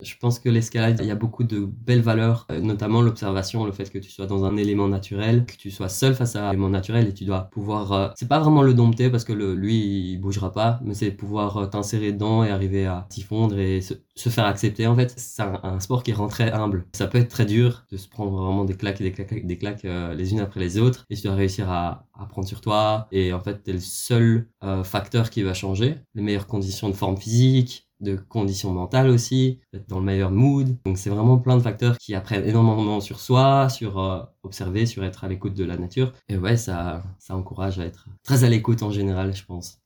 [0.00, 3.72] Je pense que l'escalade, il y a beaucoup de belles valeurs, euh, notamment l'observation, le
[3.72, 6.50] fait que tu sois dans un élément naturel, que tu sois seul face à un
[6.50, 7.92] élément naturel et tu dois pouvoir.
[7.92, 11.10] euh, c'est pas vraiment le dompter parce que le, lui, il bougera pas, mais c'est
[11.10, 14.86] pouvoir euh, t'insérer dedans et arriver à t'y fondre et se, se faire accepter.
[14.86, 16.86] En fait, c'est un, un sport qui rend très humble.
[16.94, 19.58] Ça peut être très dur de se prendre vraiment des claques et des claques, des
[19.58, 22.60] claques euh, les unes après les autres et tu dois réussir à, à prendre sur
[22.60, 23.08] toi.
[23.10, 25.96] Et en fait, t'es le seul euh, facteur qui va changer.
[26.14, 30.76] Les meilleures conditions de forme physique, de conditions mentales aussi, d'être dans le meilleur mood.
[30.84, 35.04] Donc c'est vraiment plein de facteurs qui apprennent énormément sur soi, sur euh, observer, sur
[35.04, 36.12] être à l'écoute de la nature.
[36.28, 39.80] Et ouais, ça, ça encourage à être très à l'écoute en général, je pense.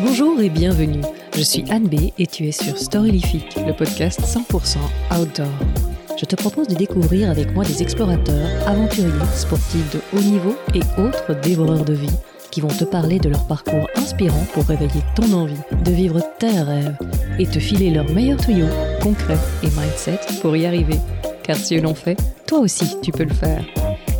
[0.00, 1.02] Bonjour et bienvenue.
[1.34, 4.78] Je suis Anne B et tu es sur Storylific, le podcast 100%
[5.20, 5.93] outdoor.
[6.16, 10.80] Je te propose de découvrir avec moi des explorateurs, aventuriers, sportifs de haut niveau et
[11.00, 12.16] autres dévoreurs de vie
[12.52, 16.60] qui vont te parler de leur parcours inspirant pour réveiller ton envie de vivre tes
[16.60, 16.96] rêves
[17.40, 18.68] et te filer leurs meilleurs tuyaux,
[19.02, 21.00] concrets et mindset pour y arriver.
[21.42, 23.64] Car si eux l'ont fait, toi aussi tu peux le faire.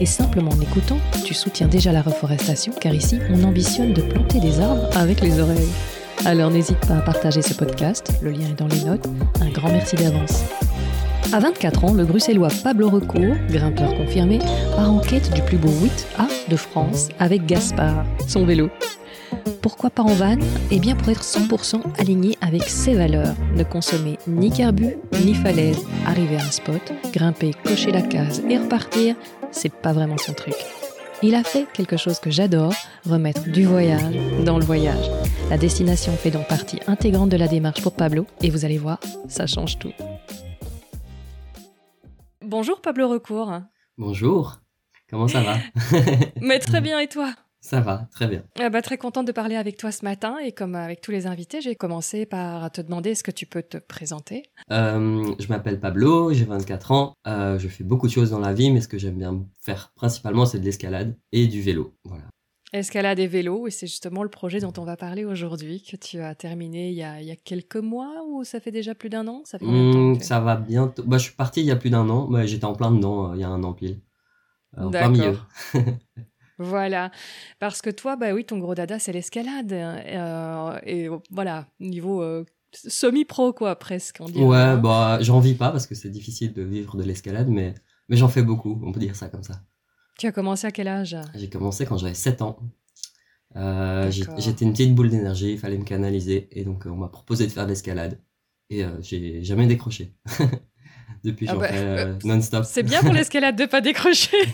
[0.00, 4.40] Et simplement en écoutant, tu soutiens déjà la reforestation car ici on ambitionne de planter
[4.40, 5.70] des arbres avec les oreilles.
[6.24, 9.06] Alors n'hésite pas à partager ce podcast, le lien est dans les notes.
[9.40, 10.42] Un grand merci d'avance.
[11.32, 14.38] À 24 ans, le bruxellois Pablo Recourt, grimpeur confirmé,
[14.76, 18.70] part en quête du plus beau 8A de France avec Gaspard, son vélo.
[19.60, 20.36] Pourquoi pas en van?
[20.70, 23.34] Eh bien pour être 100% aligné avec ses valeurs.
[23.56, 25.78] Ne consommer ni carbu, ni falaise.
[26.06, 29.16] Arriver à un spot, grimper, cocher la case et repartir,
[29.50, 30.54] c'est pas vraiment son truc.
[31.22, 32.74] Il a fait quelque chose que j'adore,
[33.08, 34.14] remettre du voyage
[34.44, 35.10] dans le voyage.
[35.48, 38.98] La destination fait donc partie intégrante de la démarche pour Pablo et vous allez voir,
[39.28, 39.92] ça change tout.
[42.46, 43.60] Bonjour Pablo Recourt.
[43.96, 44.60] Bonjour,
[45.08, 45.56] comment ça va
[46.42, 47.32] Mais très bien et toi?
[47.60, 48.44] Ça va, très bien.
[48.60, 51.26] Ah bah, Très contente de parler avec toi ce matin et comme avec tous les
[51.26, 55.80] invités, j'ai commencé par te demander est-ce que tu peux te présenter Euh, je m'appelle
[55.80, 58.88] Pablo, j'ai 24 ans, euh, je fais beaucoup de choses dans la vie, mais ce
[58.88, 61.94] que j'aime bien faire principalement, c'est de l'escalade et du vélo.
[62.04, 62.24] Voilà.
[62.74, 66.18] Escalade et vélo, et c'est justement le projet dont on va parler aujourd'hui, que tu
[66.20, 69.08] as terminé il y a, il y a quelques mois ou ça fait déjà plus
[69.08, 69.42] d'un an?
[69.44, 71.04] Ça fait que tu- ça va bientôt.
[71.06, 72.26] Bah, je suis parti il y a plus d'un an.
[72.28, 74.00] Bah, j'étais en plein dedans euh, il y a un an pile.
[74.78, 75.38] Euh, en plein milieu.
[75.72, 75.92] D'accord.
[76.58, 77.10] Voilà,
[77.58, 79.72] parce que toi, bah oui, ton gros dada, c'est l'escalade.
[79.72, 84.44] euh, et voilà, niveau euh, semi-pro, quoi, presque, on dirait.
[84.44, 84.76] Ouais, hein.
[84.76, 87.74] bah, j'en vis pas parce que c'est difficile de vivre de l'escalade, mais,
[88.08, 89.62] mais j'en fais beaucoup, on peut dire ça comme ça.
[90.18, 91.16] Tu as commencé à quel âge?
[91.34, 92.58] J'ai commencé quand j'avais 7 ans.
[93.56, 94.10] Euh.
[94.10, 97.46] J'étais une petite boule d'énergie, il fallait me canaliser, et donc euh, on m'a proposé
[97.46, 98.20] de faire de l'escalade.
[98.70, 100.14] Et euh, j'ai jamais décroché.
[101.24, 102.64] Depuis, Ah j'en bah, fais euh, non-stop.
[102.64, 104.36] C'est bien pour l'escalade de pas décrocher.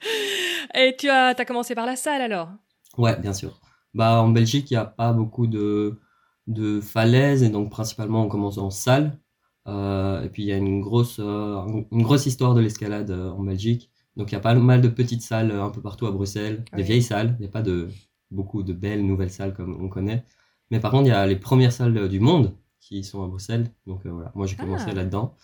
[0.74, 2.50] et tu as, as commencé par la salle alors?
[2.96, 3.60] Ouais, bien sûr.
[3.94, 6.00] Bah, en Belgique, il n'y a pas beaucoup de,
[6.46, 9.18] de falaises et donc principalement on commence en salle.
[9.66, 13.90] Et puis il y a une grosse, une grosse histoire de l'escalade en Belgique.
[14.18, 16.64] Donc il y a pas mal de petites salles euh, un peu partout à Bruxelles,
[16.74, 17.34] des vieilles salles.
[17.38, 17.88] Il n'y a pas de
[18.30, 20.24] beaucoup de belles nouvelles salles comme on connaît.
[20.70, 23.26] Mais par contre, il y a les premières salles euh, du monde qui sont à
[23.28, 23.70] Bruxelles.
[23.86, 24.94] Donc euh, voilà, moi j'ai commencé Ah.
[24.94, 25.34] là-dedans.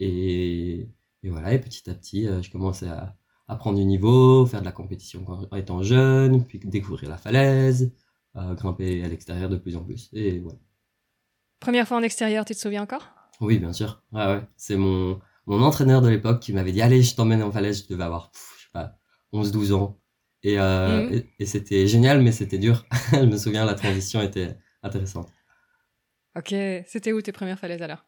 [0.00, 0.88] Et,
[1.22, 3.14] et voilà, et petit à petit, euh, je commençais à,
[3.46, 7.92] à prendre du niveau, faire de la compétition quand étant jeune, puis découvrir la falaise,
[8.36, 10.08] euh, grimper à l'extérieur de plus en plus.
[10.14, 10.54] Et ouais.
[11.60, 13.06] Première fois en extérieur, tu te souviens encore?
[13.40, 14.02] Oui, bien sûr.
[14.12, 14.42] Ouais, ouais.
[14.56, 17.84] C'est mon, mon entraîneur de l'époque qui m'avait dit Allez, je t'emmène en falaise.
[17.84, 18.98] Je devais avoir, pff, je sais pas,
[19.32, 19.98] 11-12 ans.
[20.42, 21.14] Et, euh, Mhm.
[21.14, 22.84] et, et c'était génial, mais c'était dur.
[23.12, 25.28] je me souviens, la transition était intéressante.
[26.36, 26.48] Ok,
[26.86, 28.04] c'était où tes premières falaises alors?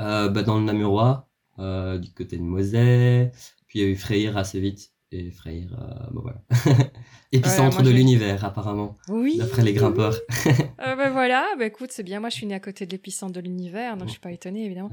[0.00, 1.28] Euh, bah, dans le Namurois,
[1.58, 3.32] euh, du côté de Moselle.
[3.66, 4.92] Puis il y a eu Freyr assez vite.
[5.16, 6.38] Et Freyr, euh, bah voilà.
[7.32, 9.36] Épicentre de l'univers, apparemment, Oui.
[9.38, 10.16] d'après les grimpeurs.
[10.86, 12.20] Euh, ben voilà, bah écoute, c'est bien.
[12.20, 14.66] Moi, je suis née à côté de l'épicentre de l'univers, donc je suis pas étonnée
[14.66, 14.90] évidemment.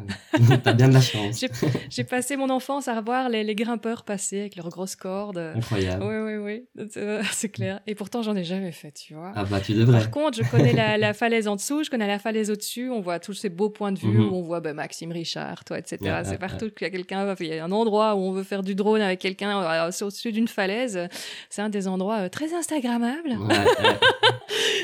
[0.64, 1.44] T'as bien de la chance.
[1.90, 5.38] J'ai- passé mon enfance à revoir les, les grimpeurs passer avec leurs grosses cordes.
[5.56, 6.02] Incroyable.
[6.06, 6.38] Oui, oui,
[6.78, 7.81] oui, c'est euh, c'est clair.
[7.88, 9.34] Et pourtant, j'en ai jamais fait, tu vois.
[9.36, 10.00] Ah bah, tu devrais.
[10.00, 12.90] Par contre, je connais la, la falaise en dessous, je connais la falaise au-dessus.
[12.90, 14.30] On voit tous ces beaux points de vue Mhm.
[14.31, 15.98] où on voit bah, Maxime Richard, toi, etc.
[16.01, 18.31] Ouais, c'est ouais, partout qu'il y a quelqu'un, il y a un endroit où on
[18.31, 21.08] veut faire du drone avec quelqu'un euh, au-dessus d'une falaise.
[21.50, 23.30] C'est un des endroits euh, très Instagrammables.
[23.30, 24.00] Ouais, ouais.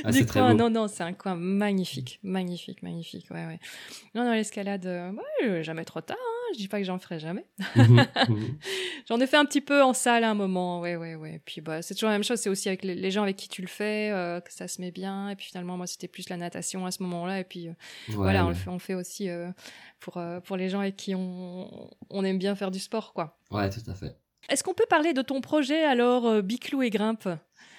[0.03, 3.25] Ah, du coin, non, non, c'est un coin magnifique, magnifique, magnifique.
[3.31, 3.59] Ouais, ouais.
[4.15, 6.18] Non, non, l'escalade, euh, ouais, euh, jamais trop tard.
[6.47, 7.45] Hein, je dis pas que j'en ferai jamais.
[7.75, 8.57] Mhm, mhm.
[9.07, 11.41] J'en ai fait un petit peu en salle à un moment, ouais, ouais, ouais.
[11.45, 13.62] Puis bah, c'est toujours la même chose, c'est aussi avec les, gens avec qui tu
[13.62, 15.30] le fais, euh, que ça se met bien.
[15.30, 17.39] Et puis finalement, moi, c'était plus la natation à ce moment-là.
[17.39, 17.73] Et puis euh,
[18.09, 19.50] Ouais, voilà, on le fait, on fait aussi euh,
[20.00, 23.38] pour, pour les gens avec qui on, on aime bien faire du sport, quoi.
[23.51, 24.18] Ouais, tout à fait.
[24.49, 27.27] Est-ce qu'on peut parler de ton projet alors, euh, Biclou et Grimpe?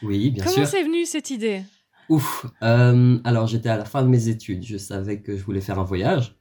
[0.03, 0.67] Oui, bien Comment sûr.
[0.67, 1.63] c'est venu cette idée?
[2.09, 2.47] Ouf.
[2.63, 5.79] Euh, alors j'étais à la fin de mes études, je savais que je voulais faire
[5.79, 6.37] un voyage.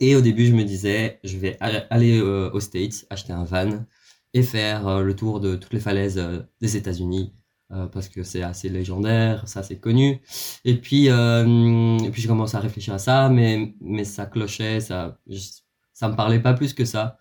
[0.00, 3.84] Et au début, je me disais, je vais aller euh, aux States, acheter un van
[4.32, 6.20] et faire euh, le tour de toutes les falaises
[6.60, 7.34] des États-Unis
[7.90, 10.20] parce que c'est assez légendaire, ça c'est connu.
[10.66, 15.18] Et puis, et puis j'ai commencé à réfléchir à ça, mais mais ça clochait, ça
[15.26, 15.38] je-
[15.94, 17.16] ça me parlait pas plus que ça.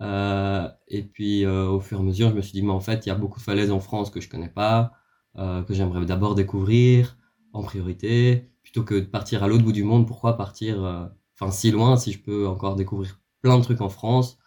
[0.00, 2.80] Euh, et puis euh, au fur et à mesure, je me suis dit, mais en
[2.80, 4.92] fait, il y a beaucoup de falaises en France que je connais pas,
[5.36, 7.16] euh, que j'aimerais d'abord découvrir
[7.52, 10.06] en priorité, plutôt que de partir à l'autre bout du monde.
[10.06, 14.38] Pourquoi partir, enfin si loin, si je peux encore découvrir plein de trucs en France,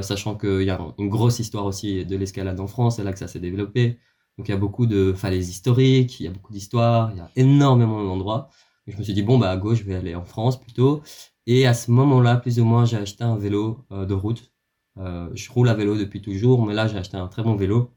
[0.00, 3.18] sachant qu'il y a une grosse histoire aussi de l'escalade en France, c'est là que
[3.18, 3.98] ça s'est développé.
[4.38, 7.20] Donc il y a beaucoup de falaises historiques, il y a beaucoup d'histoires, il y
[7.20, 8.48] a énormément d'endroits.
[8.86, 11.02] Je me suis dit bon bah à gauche, je vais aller en France plutôt.
[11.46, 14.51] Et à ce moment-là, plus ou moins, j'ai acheté un vélo euh, de route.
[14.98, 17.94] Euh, je roule à vélo depuis toujours, mais là j'ai acheté un très bon vélo.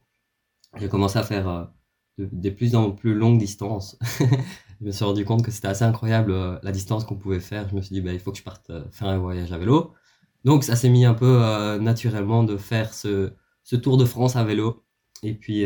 [0.77, 1.65] J'ai commencé à faire euh,
[2.17, 3.97] de- des plus en plus longues distances.
[4.81, 7.69] je me suis rendu compte que c'était assez incroyable euh, la distance qu'on pouvait faire.
[7.69, 9.93] Je me suis dit bah il faut que je parte faire un voyage à vélo.
[10.45, 13.33] Donc ça s'est mis un peu naturellement de faire ce,
[13.81, 14.85] tour de France à vélo.
[15.23, 15.65] Et puis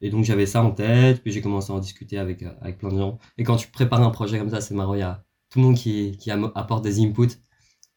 [0.00, 2.90] et donc j'avais ça en tête, puis j'ai commencé à en discuter avec, avec plein
[2.90, 3.18] de gens.
[3.36, 5.64] Et quand tu prépares un projet comme ça, c'est marrant, il y a tout le
[5.64, 6.16] monde qui,
[6.54, 7.38] apporte des inputs.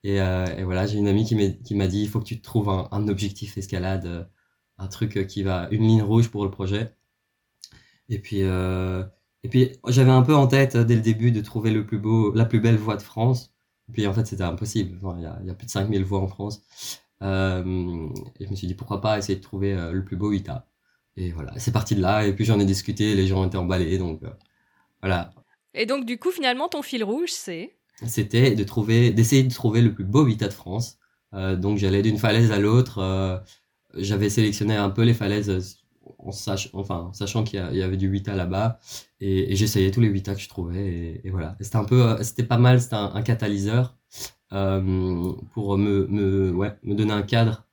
[0.03, 2.43] Et, euh, et voilà, j'ai une amie qui m'a dit, il faut que tu te
[2.43, 4.23] trouves un, objectif escalade, euh,
[4.77, 6.95] un truc euh, qui va, une ligne rouge pour le projet.
[8.09, 11.85] Et puis, et puis j'avais un peu en tête dès le début de trouver le
[11.85, 13.53] plus beau, la plus belle voie de France.
[13.89, 14.99] Et puis en fait, c'était impossible.
[15.17, 16.61] Il y a, plus de 5000 voies en France.
[17.21, 20.67] Et je me suis dit, pourquoi pas essayer de trouver le plus beau ITA.
[21.17, 22.25] Et voilà, c'est parti de là.
[22.25, 23.97] Et puis j'en ai discuté, les gens étaient emballés.
[23.97, 24.21] Donc
[25.01, 25.31] voilà,
[25.73, 27.77] Et donc, du coup, finalement, ton fil rouge, c'est?
[28.07, 30.97] C'était de trouver, d'essayer de trouver le plus beau habitat de France.
[31.33, 32.99] Euh, donc j'allais d'une falaise à l'autre.
[32.99, 33.37] euh,
[33.95, 35.77] J'avais sélectionné un peu les falaises
[36.19, 38.79] en, sach enfin, en sachant qu'il y, avait du habitat là-bas.
[39.19, 40.79] Et, et j'essayais tous les habitats que je trouvais.
[40.87, 42.81] Et, et voilà, c'était un peu, euh, c'était pas mal.
[42.81, 43.97] C'était un, un catalyseur
[44.53, 47.67] euh, pour me, me, ouais, me donner un cadre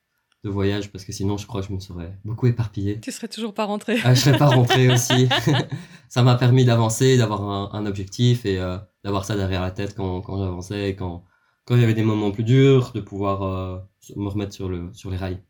[0.45, 3.01] de voyage parce que sinon je crois que je me serais beaucoup éparpillé.
[3.01, 3.97] Tu serais toujours pas rentré.
[4.05, 5.29] Ah, je serais pas rentré aussi.
[6.09, 9.95] ça m'a permis d'avancer, d'avoir un, un objectif et euh, d'avoir ça derrière la tête
[9.97, 11.25] quand, quand j'avançais et quand,
[11.65, 13.79] quand il y avait des moments plus durs, de pouvoir euh,
[14.17, 15.43] me remettre sur, le, sur les rails.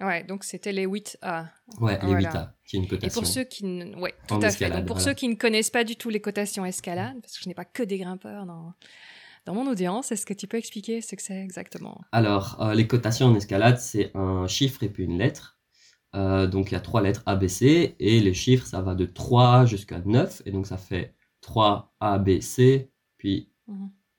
[0.00, 1.46] Ouais, donc c'était les 8A.
[1.80, 2.30] Ouais, les Voilà.
[2.30, 3.20] 8A, qui est une Et cotation.
[3.20, 3.96] pour ceux qui ne...
[3.96, 4.70] ouais, tout à fait.
[4.70, 5.10] Donc pour voilà.
[5.10, 7.64] ceux qui ne connaissent pas du tout les cotations escalade, parce que je n'ai pas
[7.64, 8.74] que des grimpeurs dans,
[9.44, 12.00] dans mon audience, est-ce que tu peux expliquer ce que c'est exactement?
[12.12, 15.58] Alors, euh, les cotations en escalade, c'est un chiffre et puis une lettre.
[16.14, 18.94] Euh, donc il y a trois lettres A, B, C, et les chiffres, ça va
[18.94, 23.48] de 3 jusqu'à 9, et donc ça fait 3 A, B, C, puis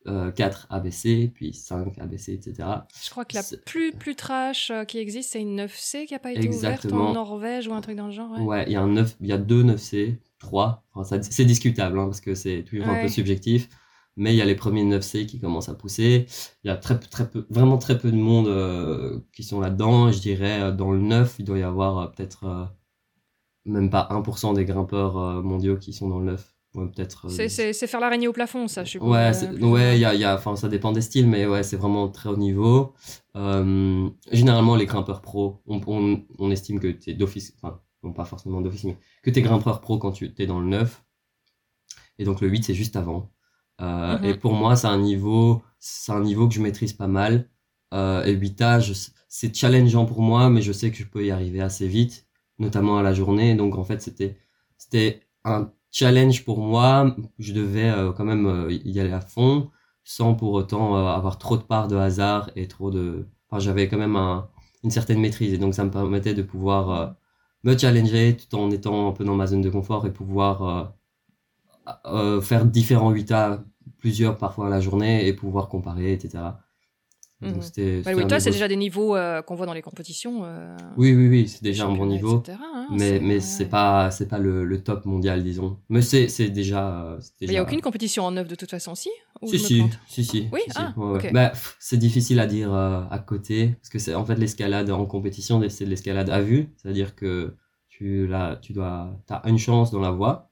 [0.07, 2.67] euh, 4 A, B, C, puis 5 A, B, C, etc.
[3.01, 6.19] Je crois que la plus, plus trash euh, qui existe, c'est une 9C qui n'a
[6.19, 8.31] pas été ouverte en Norvège ou un truc dans le genre.
[8.31, 8.41] Ouais.
[8.41, 10.83] Ouais, il y a un 9, il y a deux 9C, 3.
[10.93, 13.69] Enfin, c'est discutable hein, parce que c'est toujours un peu subjectif.
[14.15, 16.27] Mais il y a les premiers 9C qui commencent à pousser.
[16.63, 20.11] Il y a très, très peu, vraiment très peu de monde euh, qui sont là-dedans.
[20.11, 22.65] Je dirais euh, dans le 9, il doit y avoir euh, peut-être euh,
[23.65, 26.49] même pas 1% des grimpeurs mondiaux qui sont dans le 9.
[26.75, 27.29] Ouais, peut-être.
[27.29, 29.09] C'est- C'est c'est faire l'araignée au plafond, ça, je suppose.
[29.09, 29.31] Ouais,
[29.61, 32.37] ouais, y a, y a, ça dépend des styles, mais ouais, c'est vraiment très haut
[32.37, 32.93] niveau.
[34.31, 38.61] Généralement, les grimpeurs pro, on, on, on estime que t'es d'office, enfin, non pas forcément
[38.61, 41.03] d'office, mais que t'es grimpeur pro quand tu t'es dans le 9.
[42.19, 43.31] Et donc le 8, c'est juste avant.
[43.81, 44.25] Euh, Mhm.
[44.25, 47.49] Et pour moi, c'est un niveau, c'est un niveau que je maîtrise pas mal.
[47.93, 48.93] Euh, et 8 âges,
[49.27, 52.27] c'est challengeant pour moi, mais je sais que je peux y arriver assez vite,
[52.59, 53.55] notamment à la journée.
[53.55, 54.37] Donc en fait, c'était,
[54.77, 57.15] c'était un challenge pour moi.
[57.39, 59.69] Je devais euh, quand même euh, y aller à fond,
[60.03, 63.27] sans pour autant avoir trop de part de hasard et trop de.
[63.49, 64.49] Enfin, j'avais quand même un,
[64.83, 67.15] une certaine maîtrise, et donc ça me permettait de pouvoir
[67.63, 70.93] me challenger tout en étant un peu dans ma zone de confort et pouvoir
[72.05, 73.63] euh, faire différents 8A,
[73.97, 76.43] plusieurs parfois à la journée, et pouvoir comparer, etc.
[77.41, 77.61] Mhm.
[77.61, 78.01] c'était.
[78.05, 80.45] Bah oui, toi, c'est déjà des niveaux euh, qu'on voit dans les compétitions.
[80.45, 82.39] euh, Oui, oui, oui, c'est déjà un bon niveau.
[82.39, 86.01] etc., hein, mais c'est- mais c'est pas c'est pas le, le top mondial disons mais
[86.01, 89.09] c'est c'est déjà il n'y a aucune compétition en neuf de toute façon, si
[89.41, 91.17] Ou si si, si si Oui, si, ah, Ouais, ouais.
[91.27, 91.33] ok.
[91.33, 94.89] Bah, pff, c'est difficile à dire euh, à côté parce que c'est en fait l'escalade
[94.91, 97.55] en compétition c'est de l'escalade à vue c'est à dire que
[97.89, 100.51] tu là tu dois t'as une chance dans la voie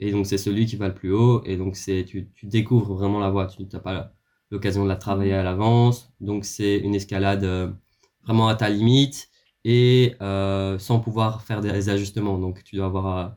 [0.00, 1.42] et donc c'est celui qui va le plus haut.
[1.44, 3.46] Et donc c'est tu, tu découvres vraiment la voie.
[3.46, 4.12] Tu n'as pas
[4.50, 6.12] l'occasion de la travailler à l'avance.
[6.20, 7.70] Donc c'est une escalade euh,
[8.24, 9.28] vraiment à ta limite
[9.64, 12.38] et euh, sans pouvoir faire des ajustements.
[12.38, 13.28] Donc tu dois avoir euh,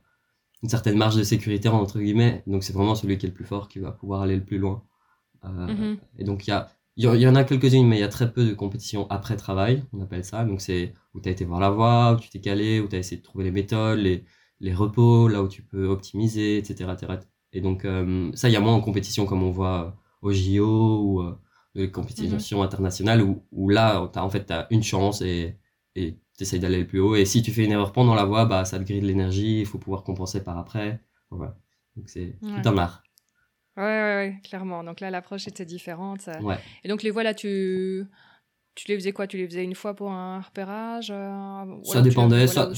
[0.63, 2.43] une certaine marge de sécurité entre guillemets.
[2.47, 4.57] Donc c'est vraiment celui qui est le plus fort qui va pouvoir aller le plus
[4.57, 4.83] loin.
[5.41, 5.97] Mhm.
[6.17, 8.33] et donc il y a il y, en a quelques-unes, mais il y a très
[8.33, 10.43] peu de compétitions après travail, on appelle ça.
[10.43, 12.97] Donc c'est où tu as été voir la voie, où tu t'es calé, où tu
[12.97, 14.25] as essayé de trouver les méthodes, les,
[14.59, 16.91] les repos, là où tu peux optimiser, etc.
[16.93, 17.19] etc.
[17.53, 21.03] Et donc euh, ça, il y a moins en compétition comme on voit au JO
[21.03, 21.39] ou euh,
[21.75, 22.65] les compétitions mm-hmm.
[22.65, 25.57] internationales où, où là, as, en fait, tu as une chance et
[25.95, 27.15] tu essayes d'aller le plus haut.
[27.15, 29.59] Et si tu fais une erreur pendant la voie, bah, ça te grille de l'énergie,
[29.59, 31.01] il faut pouvoir compenser par après.
[31.29, 31.57] Voilà.
[31.95, 33.03] Donc c'est tout un art.
[33.77, 34.83] Ouais, ouais, ouais, clairement.
[34.83, 36.29] Donc là, l'approche était différente.
[36.83, 38.05] Et donc les voies là, tu
[38.75, 39.27] tu les faisais quoi?
[39.27, 42.47] Tu les faisais une fois pour un repérage euh, Ça dépendait.
[42.47, 42.71] Ça,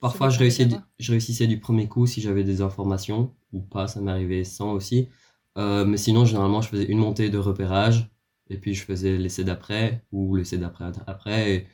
[0.00, 3.88] Parfois, je, réussissais du, je réussissais du premier coup si j'avais des informations, ou pas,
[3.88, 5.08] ça m'arrivait sans aussi.
[5.56, 8.10] Euh, mais sinon, généralement, je faisais une montée de repérage,
[8.50, 11.66] et puis je faisais l'essai d'après, ou l'essai d'après après.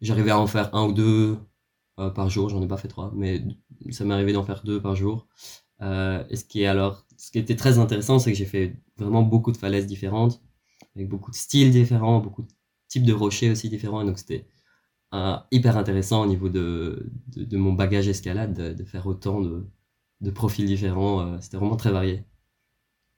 [0.00, 1.38] J'arrivais à en faire un ou deux
[2.00, 3.44] euh, par jour, j'en ai pas fait trois, mais
[3.90, 5.28] ça m'est arrivé d'en faire deux par jour.
[5.80, 9.22] Et ce qui est alors, ce qui était très intéressant, c'est que j'ai fait vraiment
[9.22, 10.40] beaucoup de falaises différentes,
[10.94, 12.48] avec beaucoup de styles différents, beaucoup de
[12.92, 14.46] types de rochers aussi différents, et donc c'était
[15.14, 19.66] euh, hyper intéressant au niveau de, de, mon bagage escalade de, faire autant de,
[20.20, 21.40] de profils différents.
[21.40, 22.24] c'était vraiment très varié.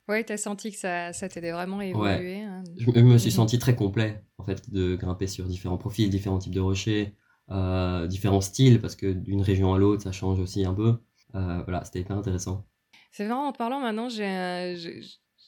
[0.08, 2.42] Oui, tu as senti que ça, ça t'aidait vraiment à évoluer.
[2.42, 2.62] Hein.
[2.76, 3.36] Je, me suis mhm.
[3.36, 7.14] senti très complet, en fait, de grimper sur différents profils, différents types de rochers,
[7.50, 10.98] euh, différents styles, parce que d'une région à l'autre, ça change aussi un peu.
[11.34, 12.66] Euh, voilà, c'était hyper intéressant.
[13.12, 15.00] C'est vraiment en parlant maintenant, j'ai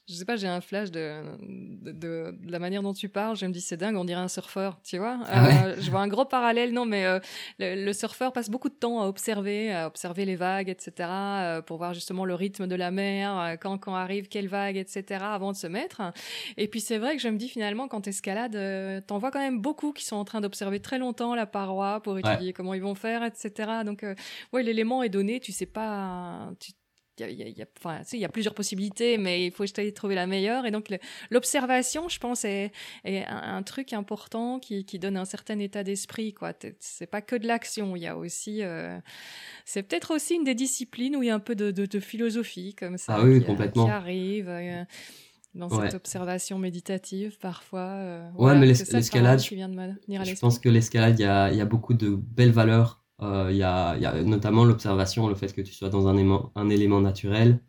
[0.09, 3.37] je sais pas, j'ai un flash de, de, de, la manière dont tu parles.
[3.37, 5.19] Je me dis, c'est dingue, on dirait un surfeur, tu vois.
[5.27, 7.19] Ah euh, je vois un gros parallèle, non, mais euh,
[7.59, 11.79] le, surfeur passe beaucoup de temps à observer, à observer les vagues, etc., euh, pour
[11.79, 15.57] voir justement le rythme de la mer, quand, quand arrive quelle vague, etc., avant de
[15.57, 16.03] se mettre.
[16.57, 19.41] Et puis c'est vrai que je me dis finalement, quand tu escalades, t'en vois quand
[19.41, 22.83] même beaucoup qui sont en train d'observer très longtemps la paroi pour étudier comment ils
[22.83, 23.83] vont faire, etc.
[23.85, 24.05] Donc,
[24.53, 26.73] ouais, l'élément est donné, tu sais pas, tu,
[27.19, 29.91] il y a, y, a, enfin, il y a plusieurs possibilités, mais il faut essayer
[29.91, 30.67] de trouver la meilleure.
[30.67, 30.93] Et donc,
[31.31, 32.73] l'observation, je pense, est,
[33.05, 36.35] est un, truc important qui, qui, donne un certain état d'esprit.
[36.35, 36.53] quoi.
[36.79, 38.63] C'est pas que de l'action, il y a aussi...
[38.63, 38.99] Euh,
[39.65, 42.75] c'est peut-être aussi une des disciplines où il y a un peu de, de, philosophie,
[42.75, 43.87] comme ça, ah oui, qui, complètement.
[43.87, 44.49] qui arrive.
[44.49, 44.85] Euh,
[45.55, 47.81] dans cette observation méditative parfois.
[47.81, 52.15] Euh, ouais, mais l'escalade, je, pense que l'escalade, il y a, y a beaucoup de
[52.15, 56.07] belles valeurs il y, a, y, a, notamment l'observation, le fait que tu sois dans
[56.09, 57.61] un élément, un élément naturel,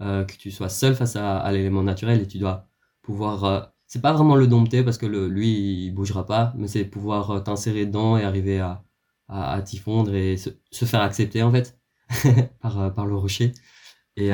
[0.00, 2.68] euh, que tu sois seul face à, à l'élément naturel et tu dois
[3.02, 3.44] pouvoir.
[3.44, 6.84] Euh, c'est pas vraiment le dompter parce que le, lui il bougera pas, mais c'est
[6.84, 8.84] pouvoir euh, t'insérer dedans et arriver à,
[9.28, 11.78] à, à t'y fondre et se, se, faire accepter en fait
[12.60, 13.52] par, par le rocher.
[14.16, 14.30] Et,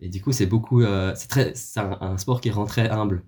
[0.00, 0.82] et du coup, c'est beaucoup.
[1.16, 3.24] c'est très, c'est un, sport qui rend très humble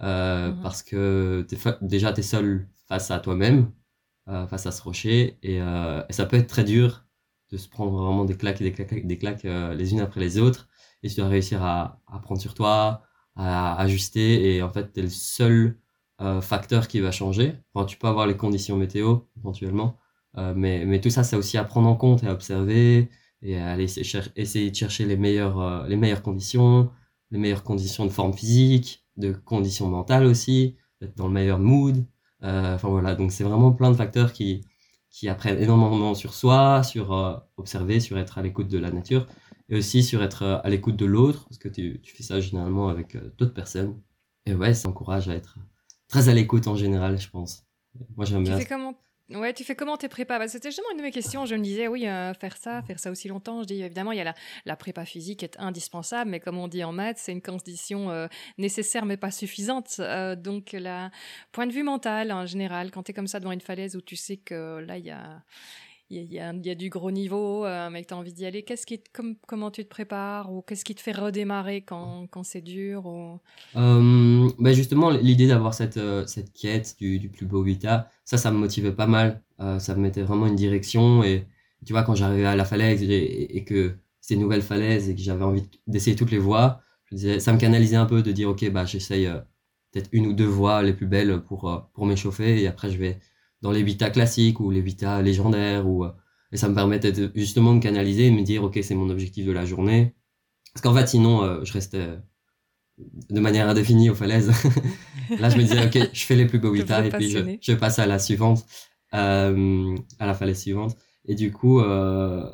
[0.00, 3.81] mmh parce que es déjà t'es seul face à toi-même euh,
[4.26, 5.38] face à ce rocher.
[5.44, 7.04] Euh, et, ça peut être très dur
[7.50, 10.20] de se prendre vraiment des claques et des claques, des claques euh, les unes après
[10.20, 10.68] les autres.
[11.02, 13.02] Et tu dois réussir à, prendre sur toi,
[13.36, 14.56] à, ajuster.
[14.56, 15.78] Et en fait, tu es le seul
[16.40, 17.54] facteur qui va changer.
[17.88, 19.98] Tu peux avoir les conditions météo éventuellement.
[20.36, 23.10] mais, mais tout ça, c'est aussi à prendre en compte et à observer
[23.42, 23.86] et à aller
[24.36, 26.92] essayer de chercher les meilleures, les meilleures conditions,
[27.32, 32.04] les meilleures conditions de forme physique, de conditions mentales aussi, d'être dans le meilleur mood.
[32.44, 34.62] Euh, enfin voilà, donc c'est vraiment plein de facteurs qui,
[35.10, 39.26] qui apprennent énormément sur soi, sur euh, observer, sur être à l'écoute de la nature,
[39.68, 42.40] et aussi sur être euh, à l'écoute de l'autre, parce que tu, tu, fais ça
[42.40, 44.00] généralement avec d'autres personnes.
[44.46, 45.58] Et ouais, ça encourage à être
[46.08, 47.64] très à l'écoute en général, je pense.
[48.16, 48.58] Moi j'aime bien.
[49.34, 50.38] Ouais, tu fais comment tes prépas?
[50.38, 51.46] Bah, C'était justement une de mes questions.
[51.46, 53.62] Je me disais, oui, euh, faire ça, faire ça aussi longtemps.
[53.62, 54.34] Je dis, évidemment, il y a la,
[54.66, 58.26] la, prépa physique est indispensable, mais comme on dit en maths, c'est une condition euh,
[58.58, 59.96] nécessaire mais pas suffisante.
[60.00, 61.10] Euh, donc, la
[61.52, 64.00] point de vue mental, en général, quand tu es comme ça devant une falaise où
[64.00, 65.42] tu sais que là, il y a
[66.14, 66.38] il y,
[66.70, 69.36] a, du gros niveau, euh, mais que tu as envie d'y aller, qu'est-ce qui comme,
[69.46, 73.40] comment tu te prépares ou qu'est-ce qui te fait redémarrer quand, quand c'est dur ou...
[73.76, 78.50] euh, bah Justement, l'idée d'avoir cette, euh, cette quête du, plus beau vita, ça, ça
[78.50, 79.42] me motivait pas mal.
[79.60, 81.24] Euh, ça me mettait vraiment une direction.
[81.24, 81.46] Et
[81.86, 85.22] tu vois, quand j'arrivais à la falaise et, que c'était une nouvelle falaise et que
[85.22, 86.80] j'avais envie d'essayer toutes les voies,
[87.38, 89.38] ça me canalisait un peu de dire, OK, bah, j'essaye euh,
[89.92, 93.18] peut-être une ou deux voies les plus belles pour, pour m'échauffer et après je vais
[93.62, 96.12] dans les Vita classiques ou les Vita légendaires ou euh,
[96.52, 99.08] et ça me permettait de, justement de canaliser et de me dire ok c'est mon
[99.08, 100.14] objectif de la journée.
[100.74, 102.08] Parce qu'en fait sinon euh, je restais
[102.98, 104.52] de manière indéfinie aux falaises.
[105.38, 107.72] Là je me disais ok je fais les plus beaux Vita et puis je, je,
[107.72, 108.66] passe à la suivante
[109.14, 110.96] euh, à la falaise suivante.
[111.24, 112.44] Et du coup euh,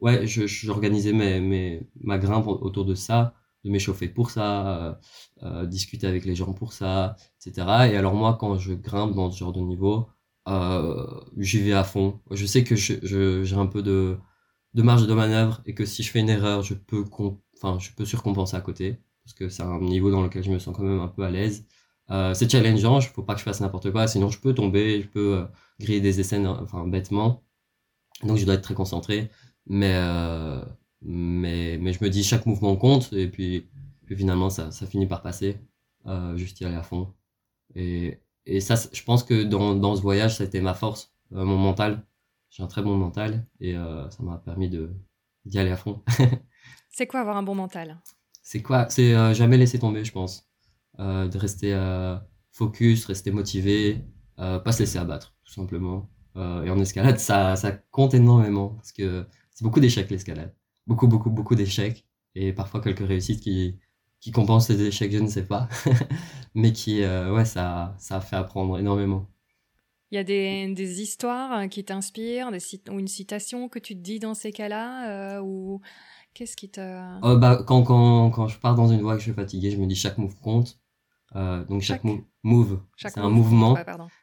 [0.00, 4.98] ouais je j'organisais mes, mes ma grimpe autour de ça de m'échauffer pour ça
[5.42, 9.30] euh, discuter avec les gens pour ça etc et alors moi quand je grimpe dans
[9.30, 10.11] ce genre de niveau euh,
[10.46, 12.20] j'y vais à fond.
[12.30, 14.18] Je sais que j'ai je, un peu de,
[14.74, 17.04] de marge de manœuvre et que si je fais une erreur, je peux,
[17.56, 20.58] enfin, je peux surcompenser à côté parce que c'est un niveau dans lequel je me
[20.58, 21.66] sens quand même un peu à l'aise.
[22.10, 25.02] Euh, c'est challengeant, il faut pas que je fasse n'importe quoi, sinon je peux tomber,
[25.02, 25.44] je peux euh,
[25.80, 27.44] griller des essais, enfin bêtement.
[28.24, 29.30] Donc je dois être très concentré,
[29.66, 30.64] mais euh,
[31.02, 33.68] mais mais je me dis chaque mouvement compte et puis,
[34.06, 35.58] puis finalement ça, ça finit par passer,
[36.06, 37.14] euh, juste y aller à fond.
[37.74, 41.14] Et et ça, je pense que dans dans ce voyage, ça a été ma force,
[41.32, 42.04] euh, mon mental.
[42.50, 44.94] J'ai un très bon mental et euh, ça m'a permis de
[45.44, 46.02] d'y aller à fond.
[46.90, 48.00] c'est quoi avoir un bon mental?
[48.42, 48.88] C'est quoi?
[48.90, 50.48] C'est euh, jamais laisser tomber, je pense.
[50.98, 51.74] De rester
[52.52, 54.04] focus, rester motivé,
[54.36, 56.10] pas se laisser abattre, tout simplement.
[56.36, 60.54] Et en escalade, ça, ça compte énormément parce que c'est beaucoup d'échecs l'escalade,
[60.86, 63.78] beaucoup, beaucoup, beaucoup d'échecs et parfois quelques réussites qui
[64.22, 65.68] qui compensent les échecs, je ne sais pas,
[66.54, 69.28] mais qui, euh, ouais, ça, ça a fait apprendre énormément.
[70.10, 72.50] Il y a des, des histoires qui t'inspirent,
[72.90, 75.80] ou une citation que tu te dis dans ces cas-là, euh, ou
[76.34, 76.80] qu'est-ce qui te...
[76.80, 79.78] Euh, bah, quand, quand, quand je pars dans une voie que je suis fatigué, je
[79.78, 80.78] me dis chaque move compte.
[81.34, 83.74] Euh, donc chaque, Chaque- move, c'est un mouvement.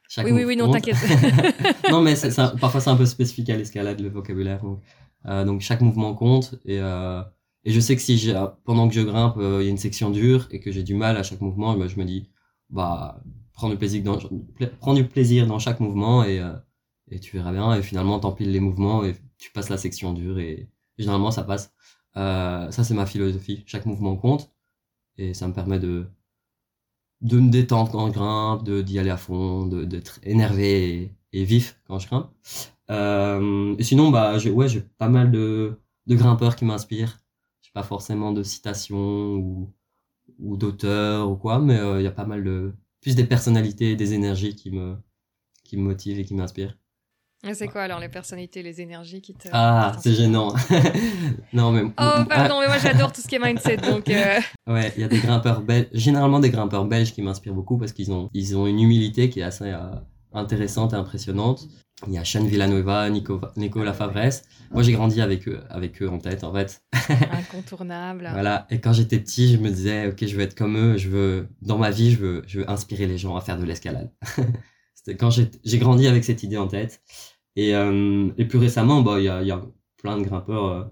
[0.07, 0.97] Chaque Oui, oui, move oui, non, t'inquiète.
[1.89, 2.13] non, mais
[2.61, 4.61] parfois c'est un peu spécifique à l'escalade, le vocabulaire.
[4.61, 4.81] Donc,
[5.25, 6.53] euh, donc chaque mouvement compte.
[6.65, 7.23] Et, euh,
[7.65, 10.09] et je sais que si pendant que je grimpe, euh, il y a une section
[10.09, 12.29] dure et que j'ai du mal à chaque mouvement, bah, je me dis,
[12.69, 13.21] bah,
[13.53, 14.03] prends du plaisir
[15.47, 16.53] dans, chaque mouvement et, euh,
[17.11, 17.73] et tu verras bien.
[17.75, 21.73] Et finalement, t'empiles les mouvements et tu passes la section dure et, généralement ça passe.
[22.17, 23.63] Euh, ça, c'est ma philosophie.
[23.65, 24.51] Chaque mouvement compte
[25.17, 26.07] et ça me permet de,
[27.21, 31.79] de me détendre quand je grimpe, de d'y aller à fond, d'être énervé et, vif
[31.87, 32.31] quand je grimpe.
[33.79, 37.19] Et sinon, bah, j'ai ouais, j'ai pas mal de grimpeurs qui m'inspirent.
[37.79, 39.73] Pas forcément de citations ou
[40.37, 43.95] ou d'auteurs ou quoi, mais euh, il y a pas mal de plus des personnalités,
[43.95, 44.97] des énergies qui me
[45.63, 46.77] qui me motivent et qui m'inspirent.
[47.53, 49.47] C'est quoi alors les personnalités, les énergies qui te...
[49.53, 50.53] Ah, c'est gênant.
[51.53, 54.09] non mais Oh, ah, pardon, mais moi j'adore tout ce qui est mindset, donc...
[54.09, 57.77] euh, Ouais, il y a des grimpeurs belges, généralement des grimpeurs belges qui m'inspirent beaucoup
[57.77, 59.95] parce qu'ils ont, ils ont une humilité qui est assez euh,
[60.33, 61.65] intéressante et impressionnante.
[62.07, 64.41] Il y a Sean Villanueva, Nico, Nicolas Favres.
[64.71, 66.81] Moi, j'ai grandi avec eux, avec eux en tête, en fait.
[67.31, 68.29] incontournable.
[68.31, 68.67] Voilà.
[68.69, 70.97] Et quand j'étais petit, je me disais, ok, je veux être comme eux.
[70.97, 73.65] Je veux, dans ma vie, je veux, je veux inspirer les gens à faire de
[73.65, 74.11] l'escalade.
[74.95, 77.01] C'était quand j'ai, grandi avec cette idée en tête.
[77.55, 79.61] Et, euh, et plus récemment, bah, il y a, y a
[79.97, 80.83] plein de grimpeurs euh,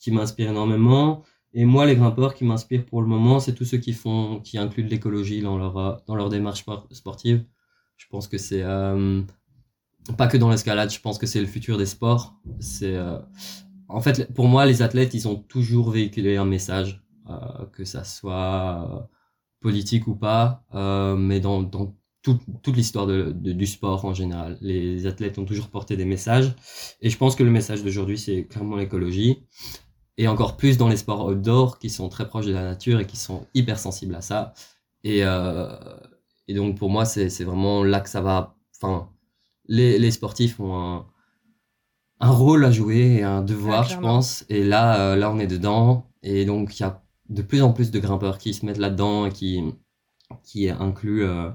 [0.00, 1.24] qui m'inspirent énormément.
[1.52, 4.56] Et moi, les grimpeurs qui m'inspirent pour le moment, c'est tous ceux qui font, qui
[4.58, 7.44] incluent de l'écologie dans leur, euh, dans leur démarche spor- sportive.
[7.96, 9.22] Je pense que c'est, euh,
[10.12, 12.36] pas que dans l'escalade, je pense que c'est le futur des sports.
[12.60, 13.18] C'est, euh,
[13.88, 18.04] en fait, pour moi, les athlètes, ils ont toujours véhiculé un message, euh, que ça
[18.04, 19.00] soit euh,
[19.60, 20.64] politique ou pas,
[21.16, 21.64] mais dans,
[22.22, 24.58] toute, l'histoire du sport en général.
[24.60, 26.54] Les athlètes ont toujours porté des messages,
[27.00, 29.46] et je pense que le message d'aujourd'hui, c'est clairement l'écologie,
[30.18, 33.06] et encore plus dans les sports outdoor, qui sont très proches de la nature et
[33.06, 34.52] qui sont hyper sensibles à ça.
[35.02, 35.22] Et,
[36.54, 38.56] donc, pour moi, c'est vraiment là que ça va...
[39.68, 41.06] les, les sportifs ont un,
[42.20, 44.44] un rôle à jouer et un devoir, Ah, je pense.
[44.48, 46.10] Et là, euh, là, on est dedans.
[46.22, 49.26] Et donc, il y a de plus en plus de grimpeurs qui se mettent là-dedans
[49.26, 49.62] et qui,
[50.44, 51.50] qui incluent euh,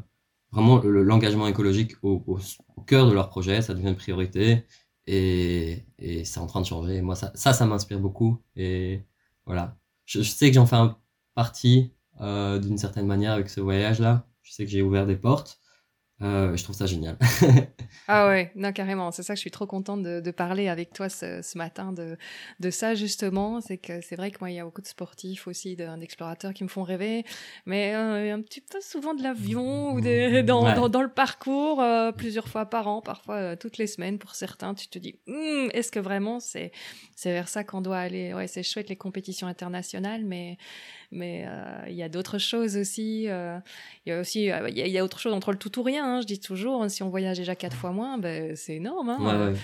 [0.51, 2.39] vraiment le- l'engagement écologique au, au,
[2.77, 3.61] au cœur de leur projet.
[3.61, 4.65] Ça devient une priorité.
[5.07, 6.97] Et, et c'est en train de changer.
[6.97, 8.41] Et moi, ça, ça, ça m'inspire beaucoup.
[8.55, 9.03] Et
[9.45, 9.77] voilà.
[10.05, 10.97] Je, je sais que j'en fais un
[11.35, 14.27] partie euh, d'une certaine manière avec ce voyage-là.
[14.43, 15.58] Je sais que j'ai ouvert des portes.
[16.21, 17.17] Euh, je trouve ça génial.
[18.12, 19.12] Ah ouais, non, carrément.
[19.12, 21.93] C'est ça que je suis trop contente de, de parler avec toi ce, ce matin
[21.93, 22.17] de,
[22.60, 23.62] de ça, justement.
[23.62, 26.53] C'est que c'est vrai que moi, il y a beaucoup de sportifs aussi, de- d'explorateurs
[26.55, 27.23] qui me font rêver.
[27.67, 30.73] Mais euh, un petit peu souvent de l'avion ou des- dans, Ouais.
[30.73, 34.34] dans, dans le parcours, euh, plusieurs fois par an, parfois euh, toutes les semaines pour
[34.34, 34.73] certains.
[34.73, 36.71] Tu te dis, Hum, est-ce que vraiment c'est
[37.15, 38.34] c'est vers ça qu'on doit aller?
[38.34, 40.58] Ouais, c'est chouette les compétitions internationales, mais
[41.11, 43.27] mais euh, il y a d'autres choses aussi.
[43.27, 43.57] euh,
[44.05, 45.57] il y a aussi euh, il y, a- il y a autre chose entre le
[45.57, 46.05] tout ou rien.
[46.05, 49.09] hein, je dis toujours, hein, si on voyage déjà quatre fois moins, ben, c'est énorme.
[49.09, 49.19] hein.
[49.47, 49.59] Ouais, ouais.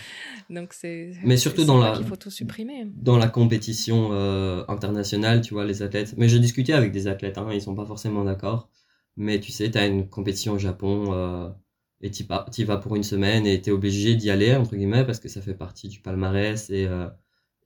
[0.49, 1.12] Donc c'est.
[1.23, 2.86] Mais surtout dans la- qu'il faut tout supprimer.
[2.95, 4.12] dans la compétition
[4.67, 6.15] internationale, tu vois, les athlètes.
[6.17, 8.69] Mais j'ai discuté avec des athlètes, hein, ils sont pas forcément d'accord.
[9.17, 11.53] Mais tu sais, t'as une compétition au Japon
[12.01, 15.19] et pas- t'y vas pour une semaine et t'es obligé d'y aller entre guillemets parce
[15.19, 17.08] que ça fait partie du palmarès et euh,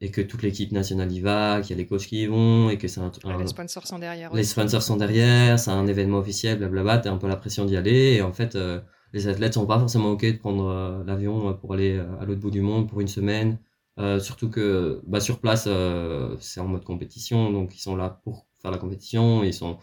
[0.01, 2.69] et que toute l'équipe nationale y va, qu'il y a les coachs qui y vont
[2.69, 4.33] et que c'est un, un- les sponsors sont derrière.
[4.33, 4.51] les aussi.
[4.51, 8.13] sponsors sont derrière, c'est un événement officiel, blablabla, t'as un peu la pression d'y aller,
[8.15, 8.79] et en fait, euh,
[9.13, 12.25] les athlètes sont pas forcément ok de prendre euh, l'avion euh, pour aller euh, à
[12.25, 13.59] l'autre bout du monde pour une semaine,
[13.99, 18.09] Euh, surtout que bah, sur place, euh, c'est en mode compétition, donc ils sont là
[18.23, 19.77] pour faire la compétition, ils sont,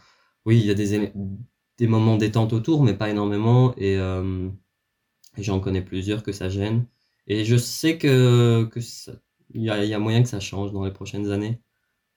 [0.46, 1.12] oui, il y a des,
[1.78, 4.48] des moments détente autour, mais pas énormément, et, euh,
[5.38, 6.86] et j'en connais plusieurs que ça gêne,
[7.26, 9.12] et je sais que, que ça-
[9.56, 11.60] il y a, il y a moyen que ça change dans les prochaines années.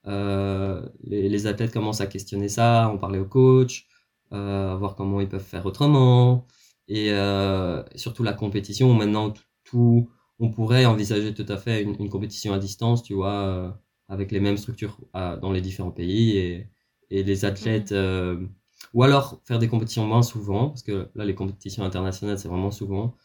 [0.08, 3.88] Euh, les, les athlètes commencent à questionner ça, on parlait au coach,
[4.34, 6.48] euh, voir comment ils peuvent faire autrement.
[6.88, 12.10] Et euh, surtout la compétition, maintenant, tout, on pourrait envisager tout à fait une, une
[12.10, 16.70] compétition à distance, tu vois, avec les mêmes structures dans les différents pays et,
[17.12, 17.92] et les athlètes.
[17.92, 18.50] Mhm.
[18.94, 22.72] ou alors faire des compétitions moins souvent, parce que là, les compétitions internationales, c'est vraiment
[22.72, 23.16] souvent.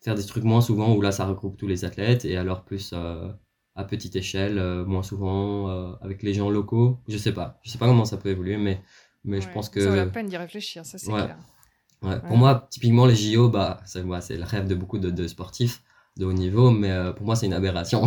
[0.00, 2.92] Faire des trucs moins souvent où là, ça regroupe tous les athlètes et alors plus
[3.76, 6.98] à petite échelle, euh, moins souvent, euh, avec les gens locaux.
[7.08, 7.58] Je sais pas.
[7.62, 8.80] Je sais pas comment ça peut évoluer, mais,
[9.24, 9.80] mais je pense que.
[9.80, 11.36] Ça vaut la peine d'y réfléchir, ça c'est clair.
[12.02, 12.20] Ouais.
[12.20, 15.82] Pour moi, typiquement, les JO, bah, c'est le rêve de beaucoup de, de sportifs
[16.18, 18.06] de haut niveau, mais euh, pour moi, c'est une aberration.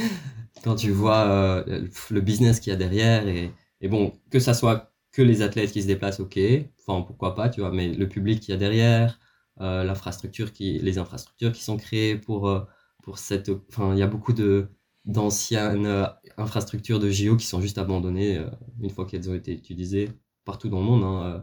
[0.64, 4.92] Quand tu vois le business qu'il y a derrière, et, et bon, que ça soit
[5.10, 6.38] que les athlètes qui se déplacent, ok,
[6.86, 9.18] enfin, pourquoi pas, tu vois, mais le public qu'il y a derrière,
[9.58, 12.64] l'infrastructure qui, les infrastructures qui sont créées pour,
[13.02, 14.68] pour cette, enfin, il y a beaucoup de,
[15.04, 19.52] d'anciennes euh, infrastructures de JO qui sont juste abandonnées euh, une fois qu'elles ont été
[19.52, 20.10] utilisées
[20.44, 21.04] partout dans le monde.
[21.04, 21.40] Hein, euh.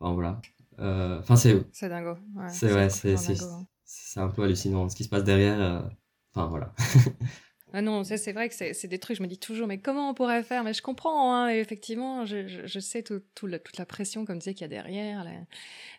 [0.00, 0.40] Enfin voilà.
[1.20, 1.64] Enfin c'est.
[1.72, 2.16] C'est dingo.
[2.48, 3.66] c'est ouais, c'est hein.
[3.84, 5.88] c'est un peu hallucinant ce qui se passe derrière.
[6.32, 6.74] Enfin voilà.
[7.76, 10.14] Ah non, c'est vrai que c'est des trucs, je me dis toujours, mais comment on
[10.14, 10.62] pourrait faire?
[10.62, 14.38] Mais je comprends, hein, effectivement, je, je, je sais tout, tout toute la pression, comme
[14.38, 15.26] tu sais, qu'il y a derrière,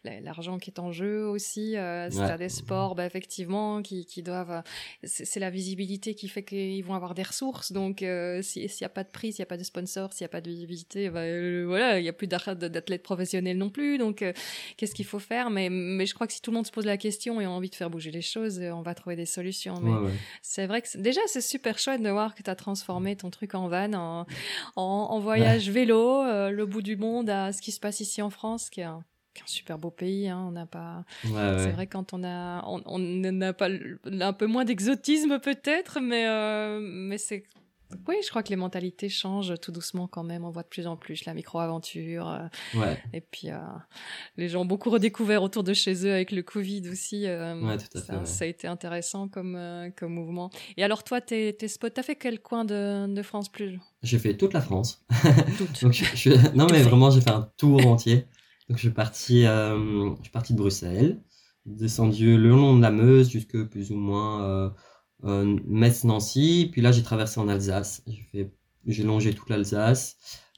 [0.06, 1.76] l'argent qui est en jeu aussi.
[1.76, 4.52] Euh, c'est des sports, bah, effectivement, qui, qui doivent.
[4.52, 4.62] Euh,
[5.04, 7.74] c'est la visibilité qui fait qu'ils vont avoir des ressources.
[7.74, 10.24] Donc, euh, s'il n'y a pas de prix, s'il n'y a pas de sponsor, s'il
[10.24, 13.70] n'y a pas de visibilité, bah, euh, voilà, il n'y a plus d'athlètes professionnels non
[13.70, 13.98] plus.
[13.98, 14.24] Donc,
[14.78, 15.50] qu'est-ce qu'il faut faire?
[15.50, 17.52] Mais, mais je crois que si tout le monde se pose la question et a
[17.52, 19.82] envie de faire bouger les choses, on va trouver des solutions.
[19.82, 20.10] Mais
[20.42, 23.56] c'est vrai que déjà, c'est super chouette de voir que tu as transformé ton truc
[23.56, 24.26] en van, en,
[24.76, 28.70] en, voyage vélo, le bout du monde à ce qui se passe ici en France,
[28.70, 29.04] qui est un
[29.42, 30.28] un super beau pays.
[30.28, 30.44] Hein.
[30.48, 31.04] On n'a pas.
[31.24, 36.80] c'est vrai quand on a, on n'a pas un peu moins d'exotisme peut-être, mais euh,
[36.82, 37.44] mais c'est.
[38.08, 40.44] Oui, je crois que les mentalités changent tout doucement quand même.
[40.44, 42.30] On voit de plus en plus la micro-aventure.
[42.30, 42.98] Euh, ouais.
[43.14, 43.58] Et puis, euh,
[44.38, 47.26] les gens ont beaucoup redécouvert autour de chez eux avec le Covid aussi.
[47.26, 49.60] ouais, tout à ça, fait, ça, a été intéressant comme,
[49.98, 50.50] comme mouvement.
[50.78, 53.80] Et alors, toi, tes, tes spots, t'as fait quel coin de, de France plus?
[54.04, 55.06] J'ai fait toute la France.
[55.58, 55.82] Toute.
[55.82, 58.26] Donc, je, Non, mais vraiment, j'ai fait un tour entier.
[58.68, 61.22] Donc je suis parti, euh, je suis parti de Bruxelles,
[61.66, 64.74] descendu le long de la Meuse jusque plus ou moins
[65.26, 68.04] euh, Metz-Nancy, puis là j'ai traversé en Alsace.
[68.88, 70.18] J'ai longé toute l'Alsace,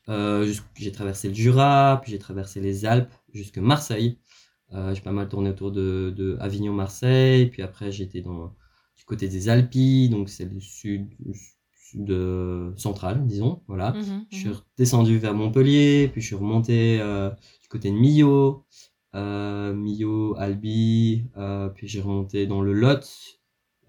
[0.10, 4.18] euh, j'ai traversé le Jura, puis j'ai traversé les Alpes jusque Marseille.
[4.74, 8.54] Euh, j'ai pas mal tourné autour de, de Avignon-Marseille, puis après j'étais dans
[8.98, 11.08] du côté des Alpes, donc c'est le sud,
[11.74, 13.92] sud central, disons, voilà.
[13.92, 17.30] Mmh je suis descendu vers Montpellier, puis je suis remonté euh,
[17.70, 18.66] côté de Millau,
[19.16, 23.40] euh, Millau, Albi, euh, puis j'ai remonté dans le Lot.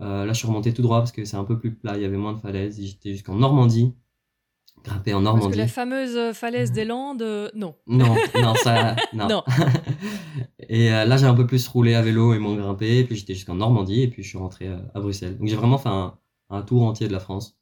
[0.01, 2.03] Euh, là, je suis remonté tout droit parce que c'est un peu plus plat, il
[2.03, 2.81] y avait moins de falaises.
[2.81, 3.95] J'étais jusqu'en Normandie,
[4.85, 5.47] grimpé en Normandie.
[5.47, 7.75] Parce que la fameuse falaise des Landes, euh, non.
[7.87, 9.43] Non, non, ça, non.
[10.69, 13.35] et euh, là, j'ai un peu plus roulé à vélo et moins grimpé, puis j'étais
[13.35, 15.37] jusqu'en Normandie, et puis je suis rentré à Bruxelles.
[15.37, 16.17] Donc j'ai vraiment fait un,
[16.51, 17.59] un, tour entier de la France.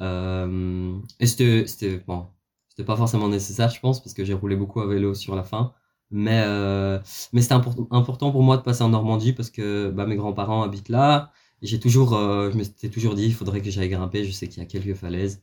[0.00, 1.64] Euh, et c'était,
[2.06, 2.26] bon,
[2.68, 5.44] c'était pas forcément nécessaire, je pense, parce que j'ai roulé beaucoup à vélo sur la
[5.44, 5.72] fin.
[6.10, 6.98] Mais, euh,
[7.32, 7.54] mais c'était
[7.90, 11.32] important pour moi de passer en Normandie parce que bah, mes grands-parents habitent là.
[11.62, 14.24] J'ai toujours, euh, je m'étais toujours dit, il faudrait que j'aille grimper.
[14.24, 15.42] Je sais qu'il y a quelques falaises.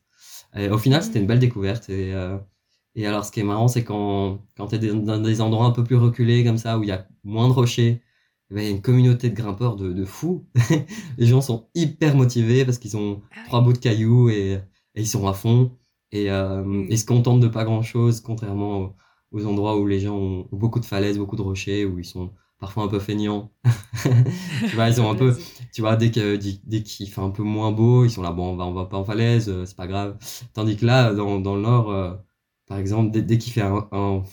[0.56, 1.90] Et au final, c'était une belle découverte.
[1.90, 2.38] Et, euh,
[2.96, 5.72] et alors, ce qui est marrant, c'est quand, quand tu es dans des endroits un
[5.72, 8.02] peu plus reculés, comme ça, où il y a moins de rochers,
[8.52, 10.48] eh ben, il y a une communauté de grimpeurs de, de fous.
[11.18, 14.54] les gens sont hyper motivés parce qu'ils ont ah trois bouts de cailloux et,
[14.96, 15.72] et ils sont à fond
[16.12, 18.96] et euh, ils se contentent de pas grand chose, contrairement
[19.32, 22.34] aux, endroits où les gens ont beaucoup de falaises, beaucoup de rochers, où ils sont
[22.60, 23.52] parfois un peu feignants.
[24.70, 25.38] tu vois, ils ont un peu,
[25.74, 28.54] tu vois, dès que dès qu'il fait un peu moins beau, ils sont là, bon,
[28.54, 30.18] on va on va pas en falaise, euh, c'est pas grave.
[30.54, 32.16] Tandis que là, dans dans le nord, euh,
[32.68, 34.24] par exemple, dès, dès qu'il fait un, un,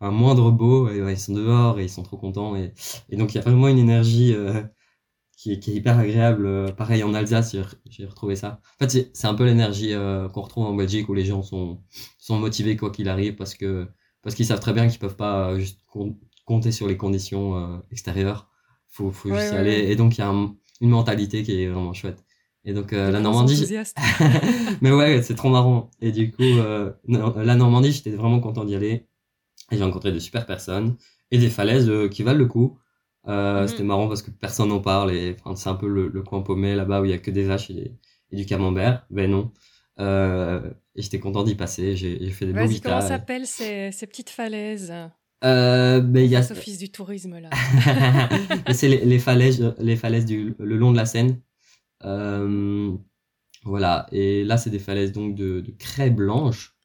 [0.00, 2.72] un, moindre beau, ils sont dehors et ils sont trop contents et,
[3.10, 4.62] et donc il y a vraiment une énergie euh,
[5.36, 6.74] qui est, qui est hyper agréable.
[6.76, 7.56] Pareil en Alsace,
[7.90, 8.60] j'ai retrouvé ça.
[8.80, 11.82] En fait, c'est un peu l'énergie euh, qu'on retrouve en Belgique où les gens sont,
[12.18, 13.88] sont motivés quoi qu'il arrive parce que
[14.22, 15.80] parce qu'ils savent très bien qu'ils peuvent pas juste
[16.46, 18.48] compter sur les conditions extérieures.
[18.88, 19.90] Faut, faut juste y aller.
[19.90, 22.24] Et donc il y a une mentalité qui est vraiment chouette.
[22.64, 23.70] Et donc la Normandie.
[24.80, 25.90] Mais ouais, c'est trop marrant.
[26.00, 26.42] Et du coup,
[27.06, 29.06] la Normandie, j'étais vraiment content d'y aller.
[29.70, 30.96] Et j'ai rencontré de super personnes
[31.30, 32.78] et des falaises qui valent le coup.
[33.28, 33.68] Euh, mhm.
[33.68, 36.42] C'était marrant parce que personne n'en parle et enfin, c'est un peu le, le coin
[36.42, 37.92] paumé là-bas où il y a que des vaches et,
[38.30, 39.04] et du camembert.
[39.10, 39.52] Ben non.
[39.98, 40.60] Euh,
[40.94, 41.96] et j'étais content d'y passer.
[41.96, 44.92] J'ai fait des beaux Comment s'appellent ces, ces petites falaises?
[45.44, 47.50] Euh, ben il y a office du tourisme là.
[48.72, 51.40] c'est les, les, falaises, les falaises du le long de la Seine.
[52.04, 52.92] Euh,
[53.64, 54.06] voilà.
[54.12, 56.76] Et là, c'est des falaises donc de, de craie blanche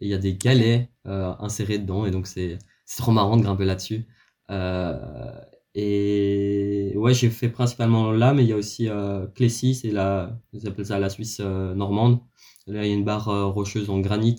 [0.00, 3.36] et il y a des galets euh, insérés dedans et donc c'est c'est trop marrant
[3.36, 4.06] de grimper là-dessus.
[4.50, 5.32] Euh,
[5.74, 10.36] et ouais, j'ai fait principalement là, mais il y a aussi euh, Clécy, c'est la,
[10.52, 12.20] ils appellent ça la Suisse euh, normande.
[12.66, 14.36] Là, il y a une barre rocheuse en granit.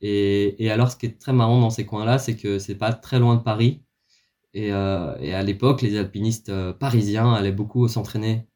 [0.00, 2.92] Et, et alors, ce qui est très marrant dans ces coins-là, c'est que c'est pas
[2.92, 3.82] très loin de Paris.
[4.54, 8.48] Et, euh, et à l'époque, les alpinistes euh, parisiens allaient beaucoup s'entraîner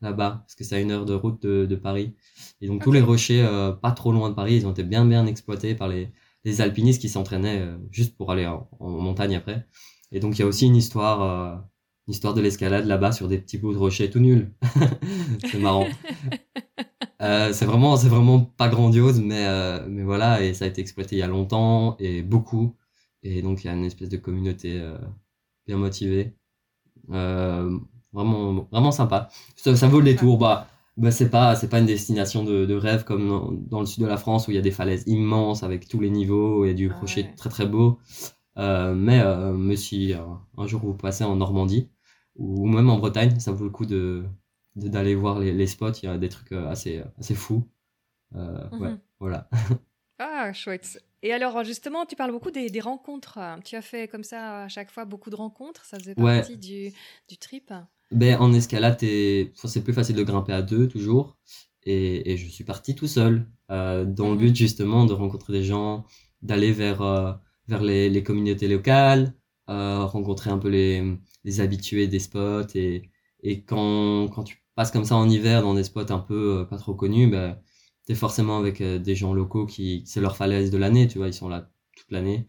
[0.00, 2.14] là-bas, parce que c'est à une heure de route de, de Paris.
[2.60, 5.04] Et donc, tous les rochers, euh, pas trop loin de Paris, ils ont été bien,
[5.06, 6.10] bien exploités par les,
[6.44, 9.66] les alpinistes qui s'entraînaient euh, juste pour aller en, en montagne après.
[10.10, 11.56] Et donc, il y a aussi une histoire, euh,
[12.08, 14.52] histoire de l'escalade là-bas sur des petits bouts de rochers tout nuls.
[15.50, 15.86] c'est marrant.
[17.20, 20.80] Euh, c'est vraiment, c'est vraiment pas grandiose, mais, euh, mais voilà, et ça a été
[20.80, 22.74] exploité il y a longtemps et beaucoup.
[23.22, 24.98] Et donc, il y a une espèce de communauté euh,
[25.68, 26.34] bien motivée.
[28.12, 29.28] Vraiment, vraiment sympa.
[29.56, 30.38] Ça, ça vaut le détour.
[30.38, 33.86] Bah, bah, c'est pas, c'est pas une destination de, de rêve comme dans, dans le
[33.86, 36.64] sud de la France où il y a des falaises immenses avec tous les niveaux
[36.64, 37.34] et du Ah rocher ouais.
[37.36, 37.98] très très beau.
[38.58, 40.20] Euh, mais, euh, mais si euh,
[40.58, 41.90] un jour vous passez en Normandie
[42.36, 44.24] ou même en Bretagne, ça vaut le coup de,
[44.76, 45.92] d'aller voir les, les spots.
[46.02, 47.68] Il y a des trucs euh, assez, assez fous.
[48.34, 49.00] Euh, ouais, Mhm.
[49.20, 49.48] voilà.
[50.18, 51.02] Ah, chouette.
[51.22, 53.38] Et alors, justement, tu parles beaucoup des, des rencontres.
[53.64, 55.84] Tu as fait comme ça à chaque fois beaucoup de rencontres.
[55.84, 56.38] Ça faisait Ouais.
[56.38, 56.92] partie du,
[57.28, 57.72] du trip.
[58.12, 61.36] Ben, en escalade, c'est plus facile de grimper à deux toujours.
[61.84, 64.38] Et, et je suis parti tout seul, euh, dans le Mhm.
[64.38, 66.04] but justement de rencontrer des gens,
[66.42, 67.32] d'aller vers, euh,
[67.66, 69.34] vers les, les communautés locales,
[69.70, 71.02] euh, rencontrer un peu les,
[71.44, 72.66] les habitués des spots.
[72.74, 73.10] Et,
[73.42, 76.64] et quand, quand tu passes comme ça en hiver dans des spots un peu euh,
[76.64, 77.60] pas trop connus, ben,
[78.06, 81.28] t'es forcément avec euh, des gens locaux qui, c'est leur falaise de l'année, tu vois,
[81.28, 82.48] ils sont là toute l'année.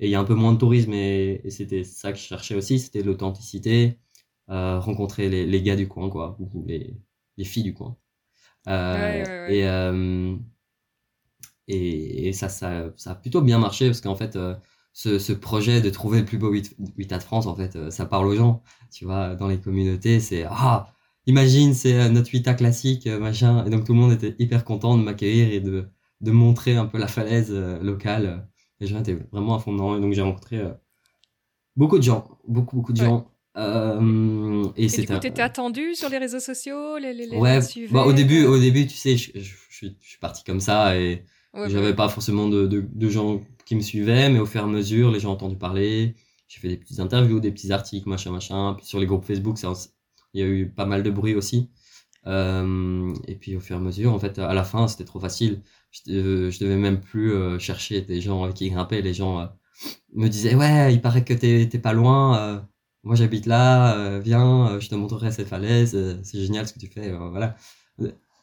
[0.00, 2.24] Et il y a un peu moins de tourisme et, et c'était ça que je
[2.24, 3.98] cherchais aussi, c'était l'authenticité
[4.50, 6.96] euh, rencontrer les, les gars du coin, quoi, ou les,
[7.36, 7.96] les filles du coin.
[8.92, 9.58] Ouais, ouais, ouais.
[9.58, 9.64] Et,
[11.68, 14.36] et, et ça, ça, ça a plutôt bien marché parce qu'en fait,
[14.94, 17.90] ce, ce projet de trouver le plus beau 8, 8 de France, en fait, euh,
[17.90, 18.62] ça parle aux gens.
[18.92, 20.88] Tu vois, dans les communautés, c'est ah,
[21.26, 23.64] imagine, c'est euh, notre 8 classique, euh, machin.
[23.66, 25.88] Et donc tout le monde était hyper content de m'accueillir et de,
[26.22, 28.48] de montrer un peu la falaise locale.
[28.80, 29.96] Les gens étaient vraiment à fond dedans.
[29.98, 30.62] Et donc j'ai rencontré
[31.76, 33.06] beaucoup de gens, beaucoup, beaucoup de Ouais.
[33.06, 33.30] gens.
[33.56, 37.26] Euh, et Et du c'était coup, tu étais attendu sur les réseaux sociaux les, les,
[37.26, 40.18] les ouais bah, au début au début tu sais je, je, je suis je suis
[40.18, 41.94] parti comme ça et ouais, j'avais ouais.
[41.94, 45.10] pas forcément de, de, de gens qui me suivaient mais au fur et à mesure
[45.10, 46.14] les gens ont entendu parler.
[46.48, 48.74] J'ai fait des petites interviews des petits articles machin machin.
[48.76, 49.72] Puis sur les groupes Facebook ça
[50.34, 51.70] il y a eu pas mal de bruit aussi.
[52.26, 55.20] Euh, et puis au fur et à mesure en fait à la fin c'était trop
[55.20, 55.62] facile.
[55.92, 59.02] Je, euh, devais même plus euh, chercher des gens qui grimper.
[59.02, 59.46] Les gens euh,
[60.14, 62.66] me disaient ouais il paraît que t'es pas loin
[63.04, 67.12] moi j'habite là, viens, je te montrerai cette falaise, c'est génial ce que tu fais,
[67.12, 67.54] voilà.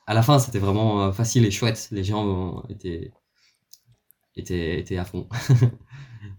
[0.05, 3.12] À la fin, c'était vraiment facile et chouette, les gens étaient,
[4.36, 5.28] étaient, étaient à fond.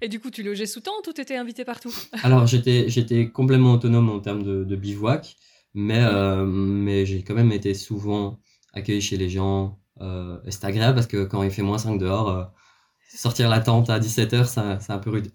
[0.00, 1.94] Et du coup, tu logeais sous tente ou t'étais invité partout?
[2.24, 5.36] Alors j'étais, j'étais complètement autonome en termes de, de bivouac,
[5.74, 8.40] mais, euh, mais j'ai quand même été souvent
[8.72, 9.78] accueilli chez les gens.
[10.00, 12.44] Euh, et c'est agréable parce que quand il fait moins 5 dehors, euh,
[13.14, 15.30] sortir la tente à 17h, ça, c'est un peu rude.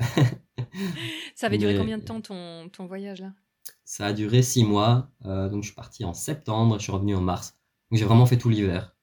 [1.36, 3.32] Ça avait duré Mais- combien de temps ton, ton voyage là?
[3.86, 7.22] Ça a duré six mois, donc je suis parti en septembre, je suis revenu en
[7.22, 7.58] mars.
[7.92, 8.96] Donc j'ai vraiment fait tout l'hiver.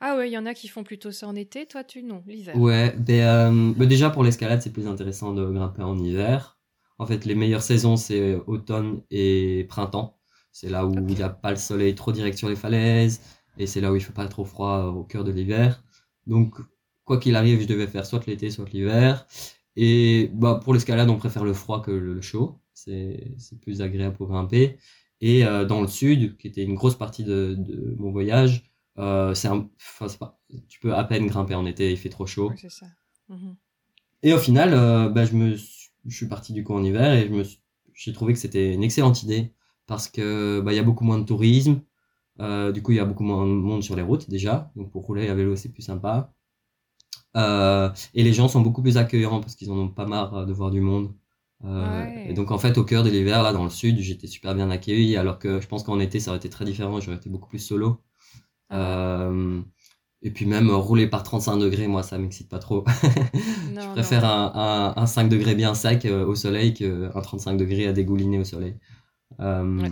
[0.00, 2.22] Ah ouais, il y en a qui font plutôt ça en été, toi tu non,
[2.26, 2.56] l'hiver.
[2.56, 6.58] Ouais, ben, euh, ben déjà pour l'escalade, c'est plus intéressant de grimper en hiver.
[6.98, 10.18] En fait, les meilleures saisons, c'est automne et printemps.
[10.52, 13.20] C'est là où il n'y a pas le soleil trop direct sur les falaises,
[13.58, 15.82] et c'est là où il fait pas trop froid au cœur de l'hiver.
[16.26, 16.56] Donc,
[17.04, 19.26] quoi qu'il arrive, je devais faire soit l'été, soit l'hiver.
[19.76, 22.60] Et bah, pour l'escalade, on préfère le froid que le, chaud.
[22.74, 24.78] C'est c'est plus agréable pour grimper.
[25.20, 29.34] Et euh, dans le sud, qui était une grosse partie de, de mon voyage, euh,
[29.34, 32.26] c'est un, enfin, c'est pas, tu peux à peine grimper en été, il fait trop
[32.26, 32.52] chaud.
[32.68, 32.86] Ça.
[33.28, 33.56] Mhm.
[34.22, 37.12] Et au final, euh, bah, je me suis- je suis parti du coup en hiver
[37.14, 37.60] et je me suis-
[37.94, 39.52] j'ai trouvé que c'était une excellente idée
[39.86, 41.80] parce que bah, il y a beaucoup moins de tourisme.
[42.40, 44.70] Euh, du coup, il y a beaucoup moins de monde sur les routes déjà.
[44.76, 46.32] Donc pour rouler à vélo, c'est plus sympa.
[47.36, 50.52] Euh, et les gens sont beaucoup plus accueillants parce qu'ils en ont pas marre de
[50.52, 51.12] voir du monde.
[51.64, 52.30] Euh, Ouais.
[52.30, 54.70] Et donc en fait, au cœur de l'hiver, là dans le sud, j'étais super bien
[54.70, 57.00] accueilli, alors que je pense qu'en été, ça aurait été très différent.
[57.00, 58.00] J'aurais été beaucoup plus solo.
[58.72, 59.62] Euh,
[60.22, 62.84] et puis même euh, rouler par 35 degrés, moi, ça m'excite pas trop.
[63.72, 67.56] Non, Je préfère un, un, un 5 degrés bien sec euh, au soleil qu'un 35
[67.56, 68.76] degrés à dégouliner au soleil.
[69.78, 69.90] Ouais.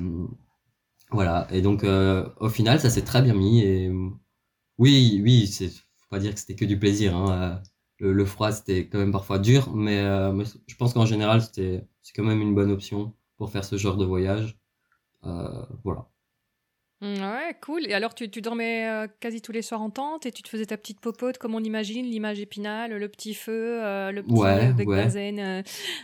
[1.11, 3.61] Voilà, et donc au final, ça s'est très bien mis.
[3.63, 3.91] Et
[4.79, 7.17] oui, oui, c'est faut pas dire que c'était que du plaisir.
[7.17, 7.63] Hein.
[7.99, 11.43] Le, le froid, c'était quand même parfois dur, mais, euh, mais je pense qu'en général,
[11.43, 14.59] c'était c'est quand même une bonne option pour faire ce genre de voyage.
[15.27, 16.09] Euh, voilà.
[17.05, 17.87] Ouais, cool.
[17.87, 20.49] Et alors, tu, tu dormais euh, quasi tous les soirs en tente et tu te
[20.49, 24.33] faisais ta petite popote comme on imagine, l'image épinale, le petit feu, euh, le petit
[24.33, 25.07] Ouais, euh, bec ouais.
[25.17, 25.63] euh,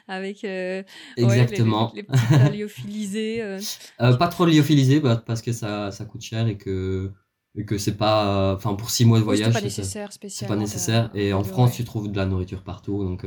[0.09, 0.85] avec ouais,
[1.17, 1.91] les, les, Exactement.
[1.95, 3.57] les petits lyophilisés.
[3.99, 7.11] pas trop lyophilisé bah, parce que ça, ça coûte cher et que,
[7.57, 8.55] et que c'est pas.
[8.55, 10.57] Enfin, pour six mois de voyage, pas c'est- nécessaire c'est spécialement.
[10.57, 11.11] pas nécessaire.
[11.15, 13.03] Et en France, tu trouves de la nourriture partout.
[13.05, 13.25] Donc,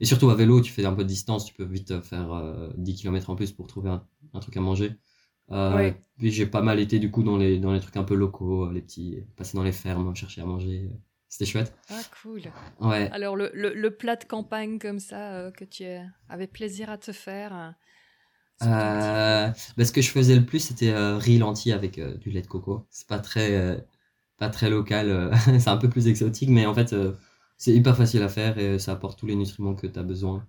[0.00, 2.70] Et surtout à vélo, tu fais un peu de distance, tu peux vite faire euh,
[2.76, 4.92] 10 km en plus pour trouver un, un truc à manger.
[5.50, 6.02] Euh, Ouais.
[6.18, 8.66] Puis j'ai pas mal été du coup dans les, dans les trucs un peu locaux,
[8.66, 10.90] euh, les petits, passer dans les fermes, chercher à manger.
[11.28, 11.74] C'était chouette.
[11.90, 12.42] Ah, cool.
[12.80, 13.10] Ouais.
[13.10, 16.90] Alors, le, le, le plat de campagne comme ça euh, que tu euh, avais plaisir
[16.90, 17.70] à te faire euh.
[18.62, 22.30] Euh, bah, ce que je faisais le plus, c'était euh, riz lentilles avec euh, du
[22.30, 22.86] lait de coco.
[22.90, 23.78] C'est pas très, euh,
[24.38, 27.14] pas très local, euh, c'est un peu plus exotique, mais en fait, euh,
[27.58, 30.46] c'est hyper facile à faire et ça apporte tous les nutriments que tu as besoin.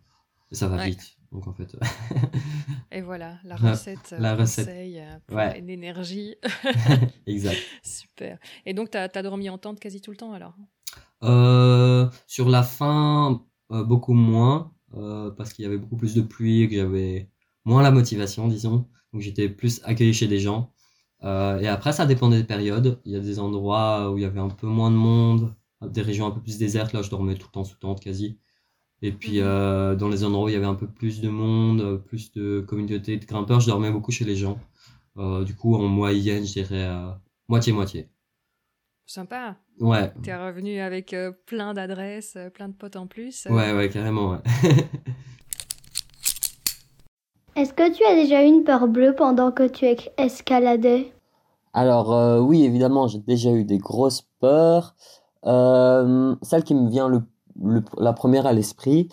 [0.51, 0.89] Et ça va Ouais.
[0.89, 1.18] vite.
[1.31, 1.75] Donc en fait,
[2.91, 4.65] Et voilà, la recette, euh, la recette.
[4.65, 5.59] conseil euh, pour Ouais.
[5.59, 6.35] une énergie.
[7.27, 7.57] exact.
[7.83, 8.39] Super.
[8.65, 10.55] Et donc, tu as, dormi en tente quasi tout le temps alors?
[11.23, 16.21] Euh, sur la fin, euh, beaucoup moins, euh, parce qu'il y avait beaucoup plus de
[16.21, 17.29] pluie et que j'avais
[17.63, 18.87] moins la motivation, disons.
[19.13, 20.73] Donc j'étais plus accueilli chez des gens.
[21.21, 23.01] Et après, ça dépendait des périodes.
[23.05, 25.53] Il y a des endroits où il y avait un peu moins de monde,
[25.85, 26.93] des régions un peu plus désertes.
[26.93, 28.39] Là, je dormais tout le temps sous tente quasi.
[29.01, 29.45] Et puis Mhm.
[29.47, 32.31] euh, dans les endroits où il y avait un peu plus de monde, euh, plus
[32.33, 34.59] de communauté de grimpeurs, je dormais beaucoup chez les gens.
[35.17, 37.09] Euh, du coup, en moyenne, je dirais euh,
[37.47, 38.09] moitié-moitié.
[39.05, 39.55] Sympa.
[39.79, 43.45] Ouais, Tu es revenu avec euh, plein d'adresses, plein de potes en plus.
[43.47, 43.53] euh.
[43.53, 44.37] ouais, ouais, carrément, ouais.
[47.55, 51.11] Est-ce que tu as déjà eu une peur bleue pendant que tu es- escaladais
[51.73, 54.95] Alors euh, oui, évidemment, j'ai déjà eu des grosses peurs.
[55.45, 57.21] Euh, celle qui me vient le,
[57.97, 59.09] la première à l'esprit,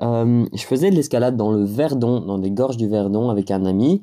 [0.00, 4.02] je faisais de l'escalade dans le Verdon, dans les gorges du Verdon avec un ami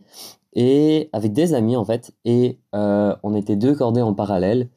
[0.53, 2.13] et avec des amis en fait.
[2.25, 4.69] Et on était deux cordées en parallèle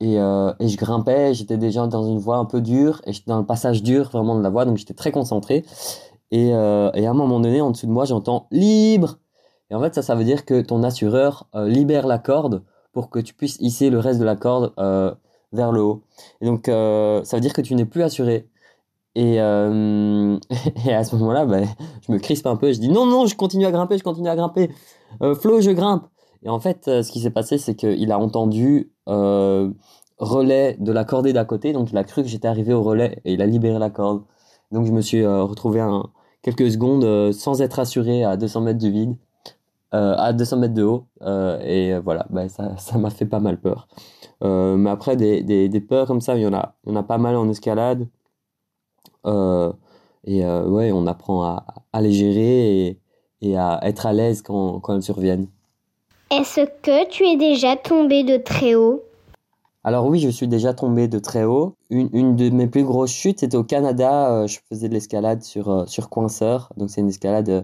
[0.00, 1.34] et, et je grimpais.
[1.34, 4.36] J'étais déjà dans une voie un peu dure et j'étais dans le passage dur vraiment
[4.36, 5.64] de la voie, donc j'étais très concentré.
[6.30, 9.18] Et, et à un moment donné, en dessous de moi, j'entends libre.
[9.70, 13.18] Et en fait, ça, ça veut dire que ton assureur libère la corde pour que
[13.18, 14.72] tu puisses hisser le reste de la corde
[15.52, 16.02] vers le haut.
[16.40, 18.48] Et donc, ça veut dire que tu n'es plus assuré.
[19.14, 20.38] Et, euh,
[20.86, 21.66] et à ce moment-là, ben,
[22.06, 22.72] je me crispe un peu.
[22.72, 24.70] Je dis non, non, je continue à grimper, je continue à grimper.
[25.22, 26.04] Euh, Flo, je grimpe.
[26.42, 28.90] Et en fait, euh, ce qui s'est passé, c'est qu'il a entendu
[30.18, 31.72] relais de la cordée d'à côté.
[31.72, 34.22] Donc, il a cru que j'étais arrivé au relais et il a libéré la corde.
[34.70, 35.84] Donc, je me suis retrouvé
[36.42, 39.16] quelques secondes sans être assuré à 200 mètres du vide,
[39.90, 41.06] à 200 mètres de haut.
[41.64, 43.88] et voilà, bah, ça m'a fait pas mal peur.
[44.42, 48.06] Mais après, des, peurs comme ça, il y en a pas mal en escalade.
[49.26, 49.72] Euh,
[50.24, 53.00] et euh, ouais, on apprend à, à les gérer et,
[53.40, 55.48] et à être à l'aise quand, quand elles surviennent.
[56.30, 59.02] Est-ce que tu es déjà tombé de très haut?
[59.84, 61.74] Alors oui, je suis déjà tombé de très haut.
[61.90, 64.32] Une, une de mes plus grosses chutes, c'était au Canada.
[64.32, 66.72] Euh, je faisais de l'escalade sur, euh, sur coinceur.
[66.76, 67.62] Donc c'est une escalade euh,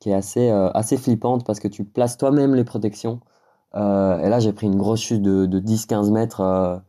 [0.00, 3.20] qui est assez, assez flippante parce que tu places toi-même les protections.
[3.74, 6.82] Et là, j'ai pris une grosse chute de, de 10-15 mètres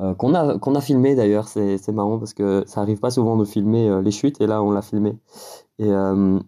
[0.00, 1.48] euh, qu'on a, qu'on a filmé d'ailleurs.
[1.48, 4.46] C'est, c'est marrant parce que ça arrive pas souvent de filmer euh, les chutes et
[4.46, 5.16] là, on l'a filmé.
[5.78, 6.38] Et, euh,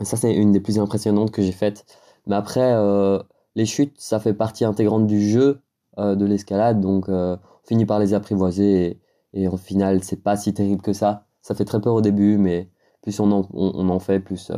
[0.00, 1.86] et ça, c'est une des plus impressionnantes que j'ai faites.
[2.26, 2.74] Mais après,
[3.54, 5.60] les chutes, ça fait partie intégrante du jeu
[5.98, 8.98] de l'escalade, donc on finit par les apprivoiser
[9.34, 11.26] et, au final, c'est pas si terrible que ça.
[11.42, 12.70] Ça fait très peur au début, mais
[13.02, 14.50] plus on en, on, en fait, plus,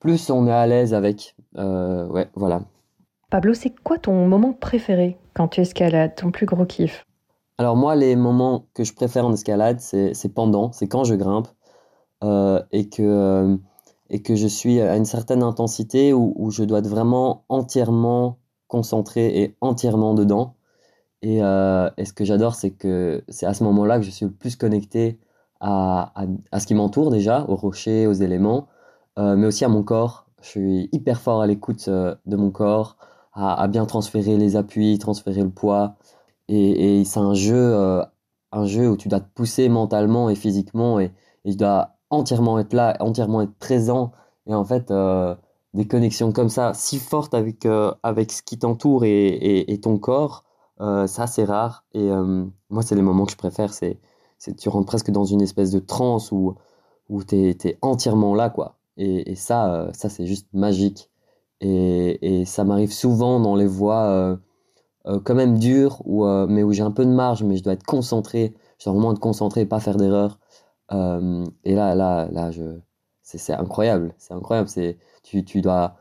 [0.00, 1.36] plus on est à l'aise avec.
[1.54, 2.62] Ouais, voilà.
[3.28, 7.04] Pablo, c'est quoi ton moment préféré quand tu escalades, ton plus gros kiff?
[7.58, 11.48] Alors moi, les moments que je préfère en escalade, c'est pendant, c'est quand je grimpe
[12.24, 13.56] euh, et que, euh,
[14.10, 18.38] et que je suis à une certaine intensité où, où je dois être vraiment entièrement
[18.68, 20.56] concentré et entièrement dedans.
[21.22, 24.26] Et, euh, et ce que j'adore, c'est que c'est à ce moment-là que je suis
[24.26, 25.20] le plus connecté
[25.60, 28.68] à, à, à ce qui m'entoure déjà, aux rochers, aux éléments,
[29.18, 30.26] mais aussi à mon corps.
[30.42, 32.96] Je suis hyper fort à l'écoute de mon corps,
[33.34, 35.96] à bien transférer les appuis, transférer le poids.
[36.48, 38.04] Et, et c'est un jeu, euh,
[38.52, 41.12] un jeu où tu dois te pousser mentalement et physiquement et,
[41.44, 44.12] et tu dois entièrement être là, entièrement être présent.
[44.46, 45.34] Et en fait, euh,
[45.74, 49.98] des connexions comme ça, si fortes avec, euh, avec ce qui t'entoure et, et, ton
[49.98, 50.44] corps,
[50.78, 51.84] ça c'est rare.
[51.94, 52.10] Et
[52.70, 53.72] moi, c'est les moments que je préfère.
[53.72, 53.98] C'est,
[54.38, 56.54] c'est tu rentres presque dans une espèce de transe où,
[57.08, 58.76] où tu es, entièrement là, quoi.
[58.96, 61.10] Et, et ça, ça c'est juste magique.
[61.60, 64.38] Et, et ça m'arrive souvent dans les voies
[65.06, 67.62] euh, quand même dures, où, euh, mais où j'ai un peu de marge, mais je
[67.62, 68.54] dois être concentré.
[68.78, 70.38] Je dois vraiment être concentré, pas faire d'erreur.
[70.92, 72.62] Euh, et là, là, là, je,
[73.22, 74.14] c'est, incroyable.
[74.18, 74.68] C'est incroyable.
[74.68, 75.96] C'est, tu, tu dois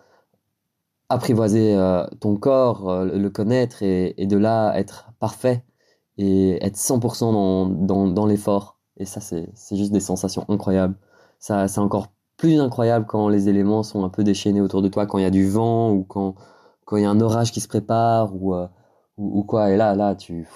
[1.10, 5.64] apprivoiser euh, ton corps, euh, le connaître et, et, de là être parfait
[6.18, 8.78] et être 100% dans, dans, dans l'effort.
[8.98, 10.96] Et ça, c'est juste des sensations incroyables.
[11.40, 15.06] Ça, c'est encore plus incroyable quand les éléments sont un peu déchaînés autour de toi,
[15.08, 16.36] quand il y a du vent ou quand
[16.86, 18.54] quand il y a un orage qui se prépare ou,
[19.18, 19.72] ou, ou, quoi.
[19.72, 20.48] Et là, là, tu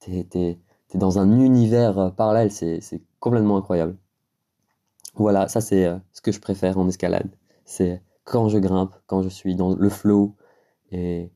[0.00, 0.58] t'es, t'es,
[0.88, 3.96] t'es dans un univers parallèle, c'est, c'est complètement incroyable.
[5.14, 7.30] Voilà, ça c'est ce que je préfère en escalade.
[7.64, 10.34] C'est quand je grimpe, quand je suis dans le flow
[10.90, 11.30] et,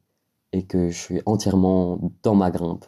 [0.53, 2.85] et que je suis entièrement dans ma grimpe.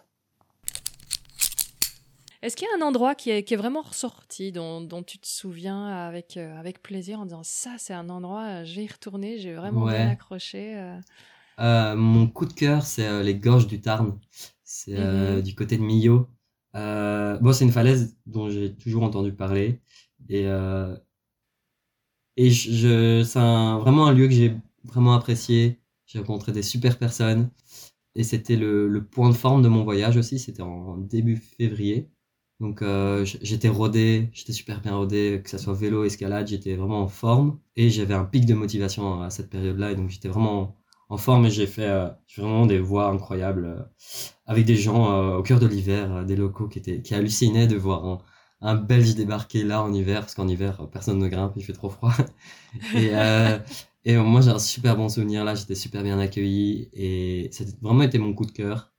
[2.42, 5.18] Est-ce qu'il y a un endroit qui est, qui est vraiment ressorti, dont, dont, tu
[5.18, 8.84] te souviens avec, euh, avec plaisir en disant ça, c'est un endroit, euh, je vais
[8.84, 9.92] y retourner, j'ai vraiment Ouais.
[9.92, 10.98] bien accroché euh?
[11.60, 14.18] Euh, mon coup de cœur, c'est euh, les gorges du Tarn.
[14.64, 15.42] C'est euh, Mhm.
[15.42, 16.28] du côté de Millau.
[16.74, 19.80] Bon, c'est une falaise dont j'ai toujours entendu parler.
[20.28, 20.46] Et,
[22.36, 24.54] et je, je- c'est vraiment un lieu que j'ai
[24.84, 25.78] vraiment apprécié.
[26.06, 27.50] J'ai rencontré des super personnes.
[28.16, 30.38] Et c'était le, le point de forme de mon voyage aussi.
[30.38, 32.10] C'était en début février.
[32.60, 32.82] Donc
[33.24, 37.60] j'étais rodé, j'étais super bien rodé, que ça soit vélo, escalade, j'étais vraiment en forme.
[37.76, 39.92] Et j'avais un pic de motivation à cette période-là.
[39.92, 40.76] Et donc j'étais vraiment
[41.10, 43.82] en forme et j'ai fait euh, vraiment des voies incroyables euh,
[44.46, 47.76] avec des gens euh, au cœur de l'hiver, des locaux qui étaient qui hallucinaient de
[47.76, 48.18] voir un,
[48.62, 51.90] un Belge débarquer là en hiver parce qu'en hiver personne ne grimpe, il fait trop
[51.90, 52.14] froid.
[52.96, 53.10] et
[54.04, 58.02] et moi j'ai un super bon souvenir là, j'étais super bien accueilli et c'était vraiment
[58.02, 58.92] été mon coup de cœur.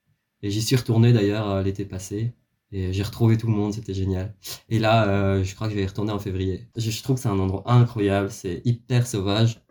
[0.43, 2.34] Et j'y suis retourné d'ailleurs l'été passé
[2.72, 4.36] et j'ai retrouvé tout le monde, c'était génial.
[4.70, 6.68] Et là, je crois que je vais y retourner en février.
[6.78, 9.62] Je, je trouve que c'est un endroit incroyable, c'est hyper sauvage,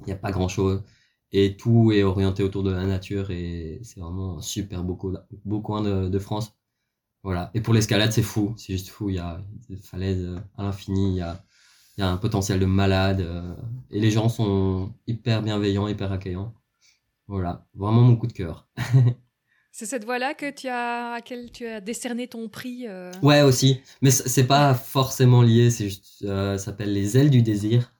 [0.00, 0.82] il n'y a pas grand chose
[1.34, 5.14] et tout est orienté autour de la nature et c'est vraiment un super beau, co-
[5.46, 6.54] beau coin de, de France.
[7.22, 7.50] Voilà.
[7.54, 9.10] Et pour l'escalade, c'est fou, c'est juste fou.
[9.10, 11.42] Il y a des falaises euh, à l'infini, il y a,
[11.98, 13.54] il y a un potentiel de malade euh,
[13.90, 16.54] et les gens sont hyper bienveillants, hyper accueillants.
[17.28, 18.68] Voilà, vraiment mon coup de cœur.
[19.72, 23.20] C'est cette voie-là que tu as, à laquelle tu as décerné ton prix euh?
[23.22, 27.42] Ouais aussi, mais c'est pas forcément lié, c'est juste, euh, ça s'appelle les ailes du
[27.42, 27.92] désir.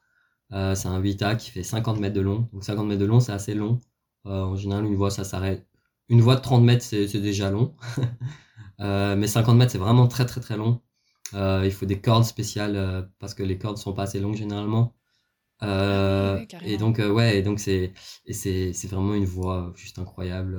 [0.52, 2.48] Euh, c'est un 8A qui fait 50 mètres de long.
[2.52, 3.80] Donc 50 mètres de long, c'est assez long.
[4.26, 5.66] Euh, en général, une voie, ça s'arrête.
[6.08, 7.74] Une voie de 30 mètres, c'est déjà long.
[8.80, 10.82] Euh, mais 50 mètres, c'est vraiment très très très long.
[11.32, 14.96] Il faut des cordes spéciales parce que les cordes sont pas assez longues généralement.
[15.60, 17.92] Ah oui, et donc ouais, et donc c'est
[18.90, 20.58] vraiment une voie juste incroyable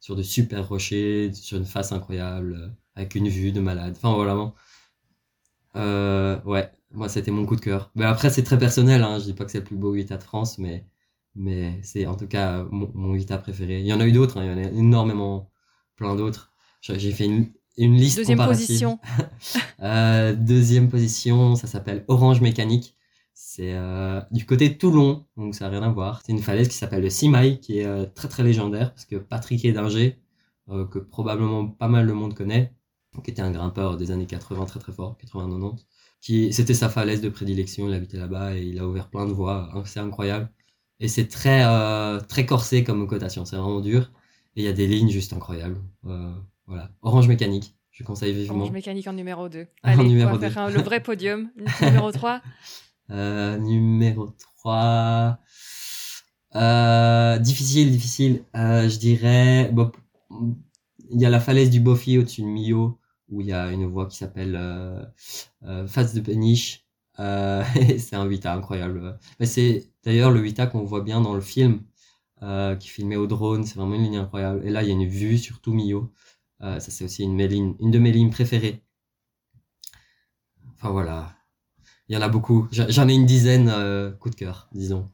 [0.00, 3.94] sur de super rochers, sur une face incroyable, avec une vue de malade.
[3.96, 4.54] Enfin vraiment.
[5.76, 7.90] Euh, ouais, moi c'était mon coup de cœur.
[7.94, 9.18] Mais après c'est très personnel, hein.
[9.20, 10.86] Je dis pas que c'est le plus beau 8A de France, mais
[11.34, 13.80] mais c'est en tout cas mon, mon 8A préféré.
[13.80, 15.50] Il y en a eu d'autres, hein, il y en a énormément,
[15.96, 16.52] plein d'autres.
[16.82, 18.66] J'ai fait une, une liste Deuxième comparative.
[18.66, 18.98] position.
[19.82, 22.96] Euh, deuxième position, ça s'appelle Orange Mécanique.
[23.34, 26.22] C'est euh, du côté de Toulon, donc ça n'a rien à voir.
[26.24, 29.16] C'est une falaise qui s'appelle le Simaï, qui est euh, très très légendaire, parce que
[29.16, 30.18] Patrick Edinger,
[30.70, 32.72] euh, que probablement pas mal de monde connaît,
[33.24, 35.84] qui était un grimpeur des années 80 très très fort, 80-90,
[36.26, 39.32] qui c'était sa falaise de prédilection, il habitait là-bas et il a ouvert plein de
[39.32, 40.50] voies, hein, c'est incroyable.
[40.98, 44.10] Et c'est très euh, très corsé comme cotation, c'est vraiment dur.
[44.56, 45.80] Et il y a des lignes juste incroyables.
[46.06, 46.32] Euh,
[46.66, 48.56] voilà, Orange Mécanique, je conseille vivement.
[48.62, 49.66] Orange mécanique en numéro 2.
[49.84, 51.48] En Allez, numéro on va faire un- le vrai podium.
[51.82, 52.42] numéro 3.
[53.10, 55.38] Euh, numéro 3.
[56.56, 58.42] Euh, difficile, difficile.
[58.54, 59.70] Je dirais.
[59.72, 59.92] Bon,
[61.10, 62.98] il y a la falaise du Bofi au-dessus de Millau,
[63.28, 65.04] où il y a une voie qui s'appelle euh,
[65.64, 66.86] euh, Face de Péniche.
[67.18, 67.62] Euh,
[67.98, 69.18] c'est un 8A incroyable.
[69.40, 71.82] Mais c'est d'ailleurs le 8A qu'on voit bien dans le film,
[72.80, 73.64] qui filmé au drone.
[73.64, 74.62] C'est vraiment une ligne incroyable.
[74.66, 76.12] Et là, il y a une vue sur tout Millau.
[76.60, 78.82] Ça, c'est aussi une, de mes lignes- préférées.
[80.74, 81.34] Enfin voilà.
[82.08, 82.68] Il y en a beaucoup.
[82.72, 83.70] J'en ai une dizaine
[84.20, 85.10] coup de cœur, disons.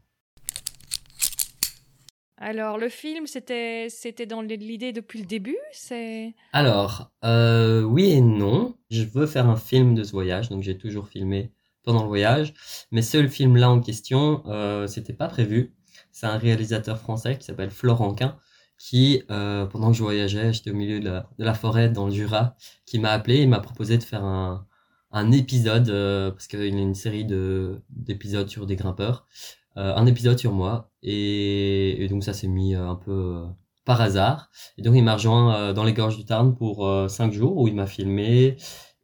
[2.45, 6.34] Alors, le film, c'était c'était dans l'idée depuis le début C'est?
[6.53, 8.74] Alors, euh, oui et non.
[8.90, 11.53] Je veux faire un film de ce voyage, donc j'ai toujours filmé
[11.84, 12.53] pendant le voyage.
[12.90, 15.72] Mais ce film-là en question, euh, c'était pas prévu.
[16.11, 18.36] C'est un réalisateur français qui s'appelle Florent Quin,
[18.76, 22.57] qui, euh, pendant que je voyageais, j'étais au milieu de la, forêt dans le Jura,
[22.86, 24.66] qui m'a appelé et m'a proposé de faire un,
[25.12, 29.28] un épisode, euh, parce qu'il y a une série de d'épisodes sur des grimpeurs,
[29.77, 30.91] un épisode sur moi.
[31.03, 33.47] Et, et donc ça s'est mis euh, un peu euh,
[33.85, 34.51] par hasard.
[34.79, 37.57] Et donc il m'a rejoint euh, dans les gorges du Tarn pour euh, cinq jours
[37.57, 38.57] où il m'a filmé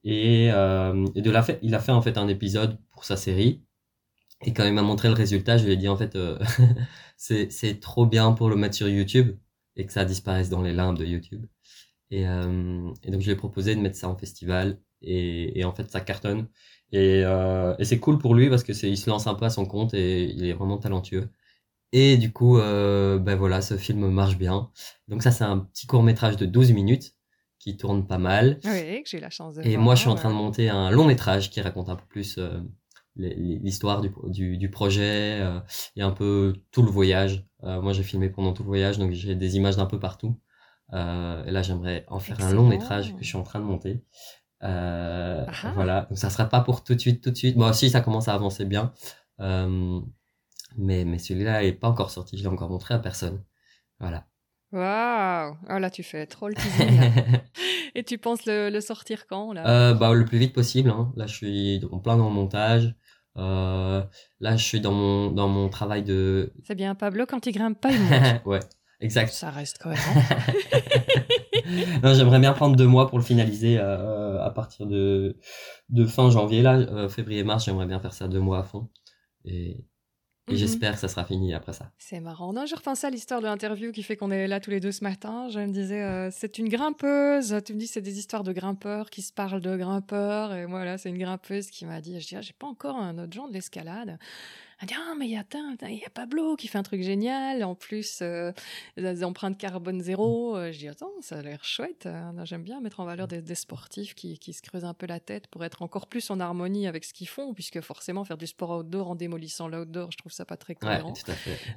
[0.04, 3.16] et, euh, et de la fait, il a fait en fait un épisode pour sa
[3.16, 3.64] série.
[4.44, 6.38] Et quand il m'a montré le résultat, je lui ai dit en fait euh,
[7.16, 9.36] c'est c'est trop bien pour le mettre sur YouTube
[9.76, 11.46] et que ça disparaisse dans les limbes de YouTube.
[12.10, 15.64] Et, euh, et donc je lui ai proposé de mettre ça en festival et, et
[15.64, 16.48] en fait ça cartonne.
[16.92, 19.44] Et, euh, et c'est cool pour lui parce que c'est il se lance un peu
[19.44, 21.28] à son compte et il est vraiment talentueux.
[21.92, 24.70] Et du coup, euh, ben voilà, ce film marche bien.
[25.08, 27.14] Donc ça, c'est un petit court métrage de 12 minutes
[27.58, 28.60] qui tourne pas mal.
[28.64, 30.34] Oui, que j'ai eu la chance de Et voir, moi, je suis en train de
[30.34, 32.60] monter un long métrage qui raconte un peu plus euh,
[33.16, 35.60] l'histoire du, du, du projet euh,
[35.96, 37.44] et un peu tout le voyage.
[37.62, 40.38] Moi, j'ai filmé pendant tout le voyage, donc j'ai des images d'un peu partout.
[40.92, 44.04] Et là, j'aimerais en faire un long métrage que je suis en train de monter.
[44.62, 45.72] Euh, Ah.
[45.74, 47.56] voilà, donc ça sera pas pour tout de suite, tout de suite.
[47.56, 48.92] Moi aussi, ça commence à avancer bien.
[49.40, 50.00] Euh,
[50.76, 53.42] mais mais celui-là est pas encore sorti, je l'ai encore montré à personne.
[54.00, 54.26] Voilà.
[54.72, 57.40] Waouh Ah là, tu fais trop le teasing.
[57.94, 59.66] Et tu penses le, le sortir quand là?
[59.66, 60.90] Euh, bah, le plus vite possible.
[60.90, 61.12] Hein.
[61.16, 62.94] Là, je suis en plein dans le montage.
[63.38, 64.02] Euh,
[64.40, 66.52] là, je suis dans mon, dans mon travail de...
[66.64, 68.42] C'est bien, Pablo, quand il grimpe pas, il monte.
[68.46, 68.60] ouais,
[69.00, 69.32] exact.
[69.32, 70.20] Ça reste cohérent.
[72.14, 75.36] j'aimerais bien prendre deux mois pour le finaliser euh, à partir de,
[75.88, 76.62] de fin janvier.
[76.62, 78.88] Là, euh, février-mars, j'aimerais bien faire ça deux mois à fond.
[79.44, 80.56] Et, et Mhm.
[80.56, 81.90] j'espère que ça sera fini après ça.
[81.98, 82.54] C'est marrant.
[82.54, 84.92] Non, je repensais à l'histoire de l'interview qui fait qu'on est là tous les deux
[84.92, 85.48] ce matin.
[85.50, 87.54] Je me disais, euh, c'est une grimpeuse.
[87.66, 90.54] Tu me dis, c'est des histoires de grimpeurs qui se parlent de grimpeurs.
[90.54, 92.96] Et moi, là, c'est une grimpeuse qui m'a dit, je dis, ah, j'ai pas encore
[92.96, 94.18] un autre genre de l'escalade.
[94.80, 96.78] Elle dit, ah, mais il y a, attends, attends, il y a Pablo qui fait
[96.78, 97.64] un truc génial.
[97.64, 98.52] En plus, euh,
[98.96, 100.56] des empreintes carbone zéro.
[100.56, 102.06] Euh, Je dis, attends, ça a l'air chouette.
[102.06, 105.06] Euh, J'aime bien mettre en valeur des, des sportifs qui, qui se creusent un peu
[105.06, 108.36] la tête pour être encore plus en harmonie avec ce qu'ils font, puisque forcément, faire
[108.38, 111.08] du sport outdoor en démolissant l'outdoor, je trouve ça pas très cohérent.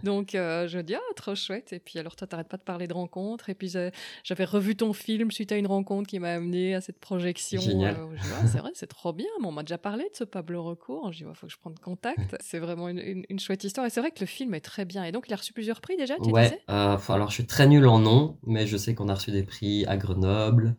[0.03, 2.87] Donc euh, je dis ah trop chouette et puis alors toi t'arrêtes pas de parler
[2.87, 3.73] de rencontres et puis
[4.23, 7.59] j'avais revu ton film suite à une rencontre qui m'a amené à cette projection.
[7.61, 7.95] Génial.
[7.99, 9.27] euh, Ah, c'est vrai c'est trop bien.
[9.41, 11.11] Bon, on m'a déjà parlé de ce Pablo Recourt.
[11.11, 12.35] Je dis il faut que je prenne contact.
[12.41, 14.85] C'est vraiment une, une- une chouette histoire et c'est vrai que le film est très
[14.85, 16.19] bien et donc il a reçu plusieurs prix déjà.
[16.19, 16.61] Tu Ouais, disais?
[16.69, 19.43] euh, alors je suis très nul en nom, mais je sais qu'on a reçu des
[19.43, 20.75] prix à Grenoble,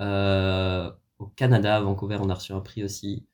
[0.00, 3.26] euh, au Canada, à Vancouver, on a reçu un prix aussi.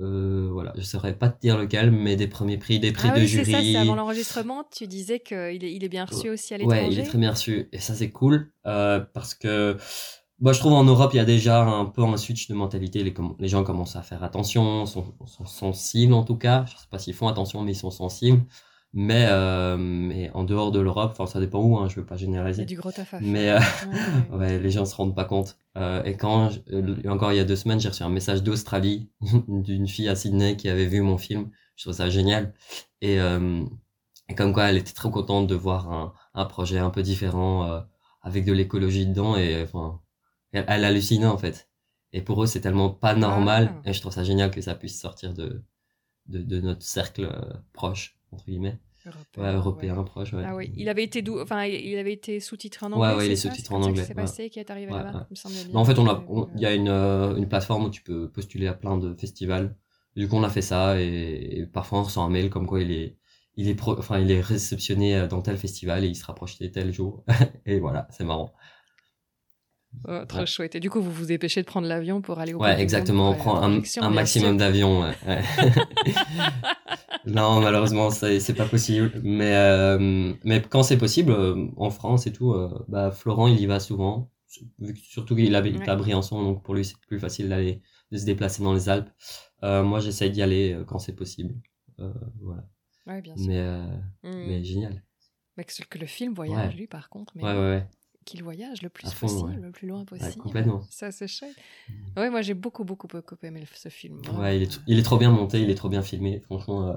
[0.00, 3.12] Euh, voilà, je saurais pas te dire lequel, mais des premiers prix, des prix ah
[3.12, 3.44] de oui c'est jury.
[3.44, 3.64] ça.
[3.64, 4.64] C'est avant l'enregistrement.
[4.64, 6.68] Tu disais qu'il est, il est bien reçu aussi à l'étranger.
[6.68, 7.68] Ouais, il est très bien reçu.
[7.72, 8.52] Et ça, c'est cool.
[8.66, 9.76] euh, parce que,
[10.40, 13.02] moi, je trouve en Europe, il y a déjà un peu un switch de mentalité.
[13.38, 16.64] Les, gens commencent à faire attention, sont, sont sensibles en tout cas.
[16.66, 18.42] Je sais pas s'ils font attention, mais ils sont sensibles.
[18.92, 22.16] Mais, euh, mais en dehors de l'Europe, enfin, ça dépend où, hein, je veux pas
[22.16, 22.62] généraliser.
[22.62, 23.20] a du gros taf à faire.
[23.22, 23.92] Mais, euh, Ouais,
[24.32, 24.36] ouais.
[24.38, 25.58] Ouais, les gens se rendent pas compte.
[25.76, 28.42] Euh, et quand, je- euh, encore il y a deux semaines, j'ai reçu un message
[28.42, 29.10] d'Australie
[29.48, 31.50] d'une fille à Sydney qui avait vu mon film.
[31.76, 32.52] Je trouve ça génial.
[33.00, 33.62] Et, euh,
[34.28, 37.64] et comme quoi, elle était très contente de voir un, un projet un peu différent
[37.70, 37.80] euh,
[38.22, 39.36] avec de l'écologie dedans.
[39.36, 40.00] Et enfin,
[40.52, 41.68] elle, hallucinait en fait.
[42.12, 43.72] Et pour eux, c'est tellement pas normal.
[43.84, 43.90] Ah.
[43.90, 45.62] Et je trouve ça génial que ça puisse sortir de
[46.26, 48.78] de, de notre cercle euh, proche entre guillemets.
[49.06, 50.04] Européen, Ouais, européen ouais.
[50.04, 50.32] proche.
[50.34, 50.42] Ouais.
[50.46, 53.08] Ah oui, il avait été dou- enfin il avait été sous-titré en anglais.
[53.08, 54.22] Ouais, ouais, il est c'est sous-titré C'est en anglais, qui s'est ouais.
[54.22, 55.12] passé, qui est arrivé là-bas.
[55.20, 55.24] ouais.
[55.30, 55.70] il me semblait bien.
[55.72, 56.22] Mais en fait, on a,
[56.54, 59.74] il y a une, euh, une plateforme où tu peux postuler à plein de festivals.
[60.16, 62.80] Du coup, on a fait ça et, et parfois on reçoit un mail comme quoi
[62.82, 63.16] il est,
[63.56, 66.70] il est pro, enfin, il est réceptionné euh, dans tel festival et il sera projeté
[66.70, 67.24] tel jour.
[67.64, 68.52] et voilà, c'est marrant.
[70.08, 70.46] Oh, trop Ouais.
[70.46, 70.74] chouette.
[70.74, 73.30] Et du coup, vous vous dépêchez de prendre l'avion pour aller au Ouais, exactement.
[73.30, 75.02] On prend un, maximum d'avions.
[75.02, 75.42] ouais, ouais.
[77.26, 79.12] non, malheureusement, c'est pas possible.
[79.22, 83.60] Mais, euh, mais quand c'est possible, euh, en France et tout, euh, bah, Florent, il
[83.60, 84.30] y va souvent.
[85.04, 88.62] Surtout qu'il habite à Briançon, donc pour lui, c'est plus facile d'aller, de se déplacer
[88.64, 89.10] dans les Alpes.
[89.62, 91.54] Euh, moi, j'essaye d'y aller euh, quand c'est possible.
[92.00, 92.64] Euh, voilà.
[93.06, 93.46] Ouais, bien sûr.
[93.46, 93.84] Mais, euh,
[94.22, 94.44] Mm.
[94.48, 95.02] mais génial.
[95.56, 97.86] Mais que, le film voyage, lui, par contre, mais Ouais, ouais, ouais.
[98.24, 99.56] Qu'il voyage le plus fond, possible, ouais.
[99.66, 100.42] le plus loin possible.
[100.42, 100.82] complètement.
[100.90, 101.56] Ça, c'est chouette.
[102.16, 104.18] Ouais, moi, j'ai beaucoup, beaucoup, beaucoup aimé ce film.
[104.18, 104.40] vraiment.
[104.40, 106.40] Ouais, il est, il est trop bien monté, il est trop bien filmé.
[106.40, 106.94] Franchement, euh,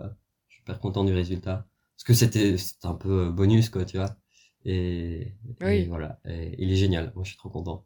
[0.48, 1.68] je suis super content du résultat.
[1.96, 4.16] Parce que c'était un peu euh, bonus, quoi, tu vois.
[4.66, 5.86] Et, et Oui.
[5.86, 7.12] voilà, Et il est génial.
[7.16, 7.86] Moi, je suis trop content.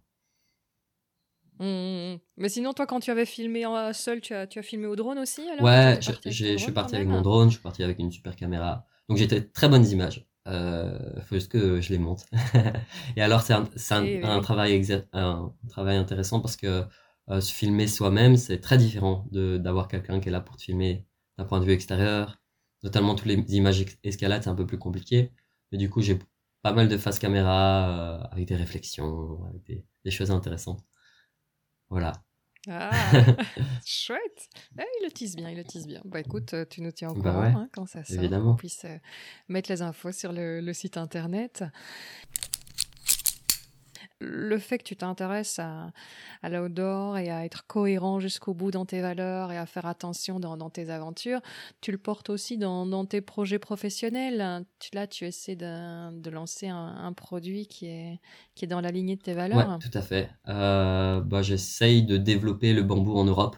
[1.60, 2.20] Mm, mm, mm.
[2.38, 4.96] Mais sinon, toi, quand tu avais filmé euh, seul, tu as, tu as filmé au
[4.96, 5.66] drone aussi alors?
[5.66, 8.86] Ouais, je, je suis parti avec mon drone, je suis parti avec une super caméra.
[9.10, 10.27] Donc, j'ai de très bonnes images.
[10.48, 12.26] Euh, faut juste que je les monte.
[13.18, 14.22] et alors, c'est un, c'est un, oui.
[14.22, 16.86] un travail exa- un travail intéressant parce que
[17.30, 21.06] euh, se filmer soi-même, c'est très différent d'avoir quelqu'un qui est là pour te filmer
[21.38, 22.38] d'un point de vue extérieur.
[22.84, 25.32] Notamment toutes les images escalades, c'est un peu plus compliqué.
[25.72, 26.20] Mais du coup, j'ai
[26.62, 30.82] pas mal de face caméra euh, avec des réflexions, avec des, des choses intéressantes.
[31.90, 32.24] Voilà.
[32.70, 32.92] Ah,
[33.86, 34.50] chouette.
[34.78, 36.02] Ah, il le tease bien, il le tease bien.
[36.06, 38.52] Bah écoute, euh, tu nous tiens au Bah courant ouais, hein, quand ça sort, évidemment.
[38.52, 38.98] qu'on puisse euh,
[39.48, 41.64] mettre les infos sur le, le site internet.
[44.20, 45.92] Le fait que tu t'intéresses à,
[46.42, 50.40] à l'outdoor et à être cohérent jusqu'au bout dans tes valeurs et à faire attention
[50.40, 51.40] dans, dans tes aventures,
[51.82, 54.66] tu le portes aussi dans, dans tes projets professionnels.
[54.80, 58.20] Tu, là, tu essaies de, de lancer un, un produit qui est,
[58.56, 59.58] qui est dans la lignée de tes valeurs.
[59.58, 60.30] Ouais, tout à fait.
[60.50, 63.56] Euh, bah, j'essaye de développer le bambou en Europe,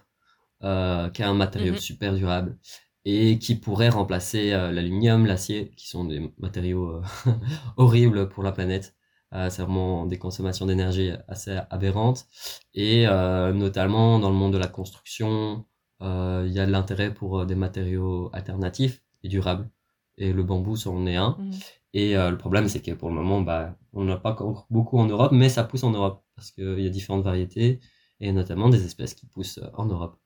[0.64, 1.78] euh, qui est un matériau Mhm.
[1.78, 2.60] super durable.
[3.06, 7.02] et qui pourrait remplacer l'aluminium, l'acier, qui sont des matériaux
[7.78, 8.96] horribles pour la planète.
[9.32, 12.26] C'est vraiment des consommations d'énergie assez aberrantes.
[12.74, 15.66] Et notamment dans le monde de la construction,
[16.02, 19.70] il y a de l'intérêt pour des matériaux alternatifs et durables.
[20.18, 21.38] Et le bambou, c'en est un.
[21.40, 21.52] Mmh.
[21.94, 25.06] Et le problème, c'est que pour le moment, bah, on n'a pas encore beaucoup en
[25.06, 27.80] Europe, mais ça pousse en Europe parce qu'il y a différentes variétés
[28.20, 30.18] et notamment des espèces qui poussent en Europe.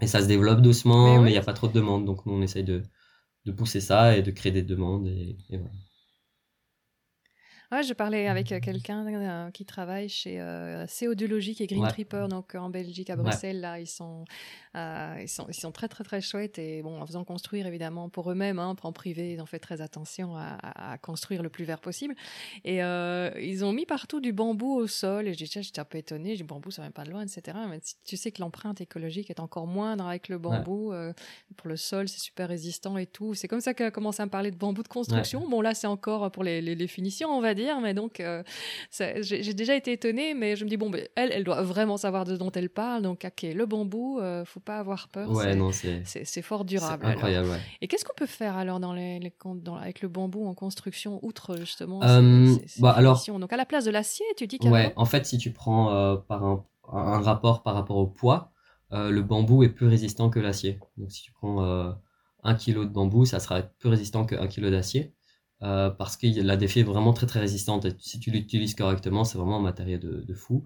[0.00, 2.32] Et ça se développe doucement, mais il n'y a pas trop de demandes, donc nous
[2.32, 2.82] on essaye de,
[3.44, 5.06] de pousser ça et de créer des demandes.
[5.08, 5.72] Et, et voilà.
[7.70, 12.54] Ouais, je parlais avec euh, quelqu'un euh, qui travaille chez euh, et Green Tripper, donc
[12.54, 13.60] en Belgique, à Bruxelles.
[13.60, 14.24] Là, ils sont,
[14.74, 18.08] euh, ils sont, ils sont très très très chouettes et bon, en faisant construire évidemment
[18.08, 21.66] pour eux-mêmes, hein, en privé, ils ont fait très attention à, à, construire le plus
[21.66, 22.14] vert possible.
[22.64, 25.28] Et euh, ils ont mis partout du bambou au sol.
[25.28, 27.58] Et je disais, j'étais un peu étonnée, du bambou, ça vient pas de loin, etc.
[27.68, 30.94] Mais tu sais que l'empreinte écologique est encore moindre avec le bambou.
[31.56, 33.34] pour le sol, c'est super résistant et tout.
[33.34, 35.46] C'est comme ça qu'elle a commencé à me parler de bambou de construction.
[35.50, 38.42] Bon, là, c'est encore pour les, les, les finitions, on va dire, mais donc euh,
[39.20, 42.24] j'ai déjà été étonnée, mais je me dis bon, ben, elle, elle doit vraiment savoir
[42.24, 45.56] de dont elle parle, donc ok, le bambou, euh, faut pas avoir peur, ouais,
[46.04, 47.06] c'est fort durable.
[47.06, 47.48] Incroyable.
[47.80, 49.32] Et qu'est-ce qu'on peut faire alors dans les, les
[49.62, 53.84] dans, avec le bambou en construction, outre justement euh, bah, alors, donc à la place
[53.84, 57.74] de l'acier, tu dis Ouais, en fait, si tu prends par un, un, rapport par
[57.74, 58.52] rapport au poids,
[58.90, 60.78] le bambou est plus résistant que l'acier.
[60.96, 61.94] Donc si tu prends
[62.42, 65.14] un kilo de bambou, ça sera plus résistant qu'un kilo d'acier.
[65.62, 67.84] Euh, parce que la défi est vraiment très très résistante.
[67.84, 70.64] Et si tu l'utilises correctement, c'est vraiment un matériau de, de fou.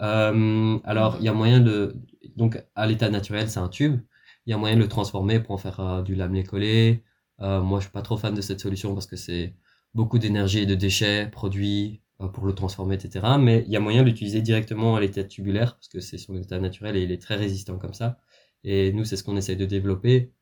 [0.00, 1.96] Euh, alors, il y a moyen de...
[2.36, 4.00] Donc, à l'état naturel, c'est un tube.
[4.46, 7.02] Il y a moyen de le transformer pour en faire euh, du lamier collé.
[7.40, 9.54] Euh, moi, je suis pas trop fan de cette solution parce que c'est
[9.94, 13.36] beaucoup d'énergie et de déchets produits pour le transformer, etc.
[13.38, 16.36] Mais il y a moyen de l'utiliser directement à l'état tubulaire parce que c'est son
[16.36, 18.18] état naturel et il est très résistant comme ça.
[18.64, 20.32] Et nous, c'est ce qu'on essaye de développer.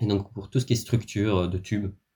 [0.00, 2.07] Et donc, pour tout ce qui est structure de tubes, euh,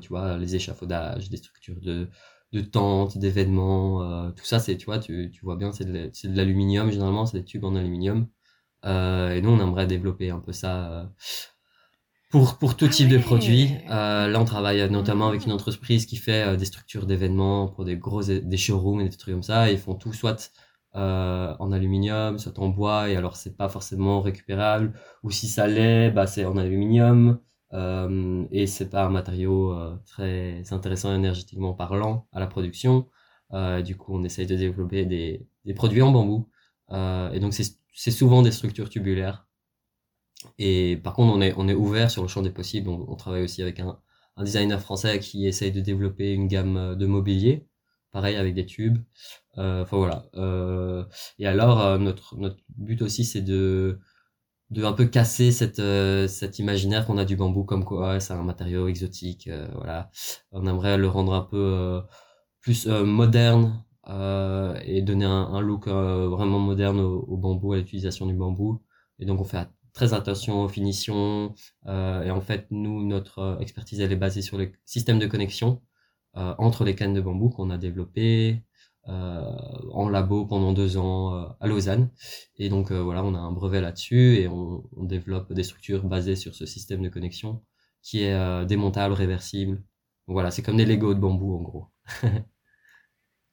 [0.00, 2.08] tu vois, les échafaudages, des structures de,
[2.52, 6.10] de tentes, d'événements, euh, tout ça, c'est, tu vois, tu, tu vois bien, c'est de,
[6.36, 8.28] l'aluminium, généralement, c'est des tubes en aluminium.
[8.86, 11.12] Euh, et nous, on aimerait développer un peu ça
[12.30, 13.70] pour, pour tout ah type de produits.
[13.88, 18.22] là, on travaille notamment avec une entreprise qui fait des structures d'événements pour des gros
[18.22, 19.70] des showrooms et des trucs comme ça.
[19.70, 20.50] ils font tout soit
[20.94, 24.92] en aluminium, soit en bois, et alors c'est pas forcément récupérable.
[25.22, 27.40] Ou si ça l'est, bah, c'est en aluminium.
[27.72, 33.08] Euh, et c'est pas un matériau euh, très intéressant énergétiquement parlant à la production.
[33.52, 36.48] Euh, du coup, on essaye de développer des, des produits en bambou.
[36.92, 39.46] Euh, et donc, c'est souvent des structures tubulaires.
[40.58, 42.88] Et par contre, on est, on est ouvert sur le champ des possibles.
[42.88, 44.00] On, on travaille aussi avec un,
[44.36, 47.66] un, designer français qui essaye de développer une gamme de mobilier,
[48.10, 48.98] pareil avec des tubes.
[49.56, 50.24] Enfin voilà.
[51.38, 54.00] et alors, notre, notre but aussi, c'est de
[54.70, 58.32] de un peu casser cette euh, cet imaginaire qu'on a du bambou comme quoi c'est
[58.32, 60.10] un matériau exotique euh, voilà.
[60.52, 62.00] On aimerait le rendre un peu euh,
[62.60, 63.84] plus moderne
[64.84, 68.82] et donner un, look vraiment moderne au, bambou à l'utilisation du bambou.
[69.20, 71.54] Et donc on fait très attention aux finitions
[71.86, 75.80] et en fait nous notre expertise elle est basée sur les systèmes de connexion
[76.34, 78.69] entre les cannes de bambou qu'on a développé euh,
[79.10, 82.10] en labo pendant deux ans euh, à Lausanne.
[82.56, 86.04] Et donc euh, voilà, on a un brevet là-dessus et on, on, développe des structures
[86.04, 87.62] basées sur ce système de connexion
[88.02, 89.76] qui est démontable, réversible.
[90.26, 91.86] Donc voilà, c'est comme des Lego de bambou en gros.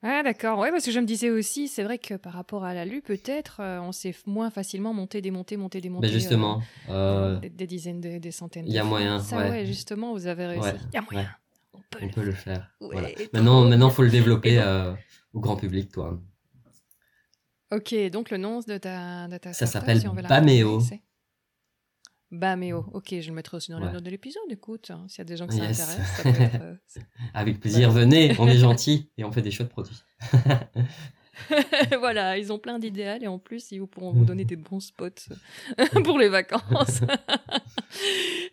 [0.04, 2.76] Ah d'accord, ouais parce que je me disais aussi, c'est vrai que par rapport à
[2.76, 6.08] l'alu, peut-être on sait moins facilement monter, démonter, monter, démonter.
[6.08, 8.68] Ben justement, euh, des, dizaines, des, centaines.
[8.68, 9.20] Il y a moyen.
[9.20, 9.66] Ça ouais.
[9.66, 10.70] justement, vous avez réussi.
[10.92, 11.28] Il y a moyen.
[11.96, 12.70] On peut, on le, peut le, faire.
[12.80, 13.10] Voilà.
[13.34, 14.62] Maintenant, maintenant, faut le développer
[15.34, 16.20] au grand public, toi.
[17.72, 20.82] Ok, donc le nom de ta, de ta Ça s'appelle Bameo.
[22.32, 25.22] Bameo, ok, je le mettrai aussi dans les notes de l'épisode, écoute, hein, s'il y
[25.22, 26.26] a des gens qui s'intéressent.
[26.26, 26.76] Euh,
[27.34, 29.98] Avec plaisir, venez, on est gentils et on fait des chouettes produits.
[32.00, 35.30] voilà, ils ont plein d'idéales et en plus, ils pourront vous donner des bons spots
[36.04, 37.02] pour les vacances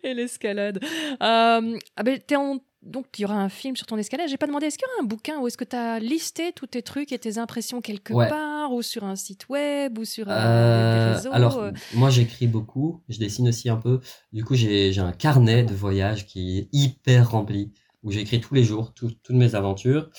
[0.03, 0.79] et l'escalade.
[0.83, 4.29] Euh, ah ben, t'es en donc il y aura un film sur ton escalade.
[4.29, 6.53] J'ai pas demandé, est-ce qu'il y aura un bouquin ou est-ce que tu as listé
[6.53, 10.29] tous tes trucs et tes impressions quelque part ou sur un site web ou sur
[10.29, 11.71] un euh, réseaux Alors, euh?
[11.95, 13.99] moi j'écris beaucoup, je dessine aussi un peu.
[14.31, 17.73] Du coup, j'ai un carnet de voyage qui est hyper rempli
[18.03, 20.09] où j'écris tous les jours toutes mes aventures.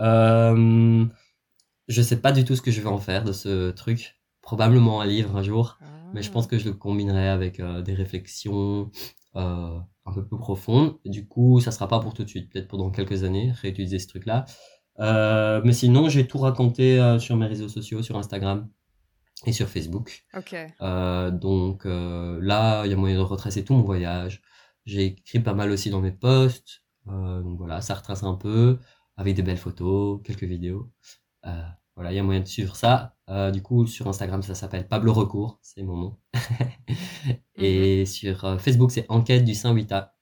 [0.00, 1.04] Euh,
[1.88, 4.20] je sais pas du tout ce que je vais en faire de ce truc.
[4.40, 5.78] Probablement un livre un jour,
[6.12, 6.48] mais je pense ah.
[6.48, 8.90] que je le combinerai avec euh, des réflexions,
[9.36, 10.98] euh, un peu plus profonde.
[11.04, 14.06] du coup, ça sera pas pour tout de suite, peut-être pendant quelques années, réutiliser ce
[14.08, 14.44] truc-là.
[15.00, 18.68] Euh, mais sinon, j'ai tout raconté euh, sur mes réseaux sociaux, sur Instagram.
[19.46, 20.24] et sur Facebook.
[20.36, 20.54] Ok.
[20.80, 24.42] Euh, donc euh, là, il y a moyen de retracer tout mon voyage.
[24.86, 26.82] J'ai écrit pas mal aussi dans mes posts.
[27.08, 28.78] Euh, donc voilà, ça retrace un peu
[29.16, 30.90] avec des belles photos, quelques vidéos.
[31.46, 31.62] Euh,
[31.96, 33.13] voilà, il y a moyen de suivre ça.
[33.30, 36.16] Euh, du coup, sur Instagram, ça s'appelle Pablo Recours, c'est mon nom.
[37.56, 40.14] Et sur euh, Facebook, c'est Enquête du Saint-Vita.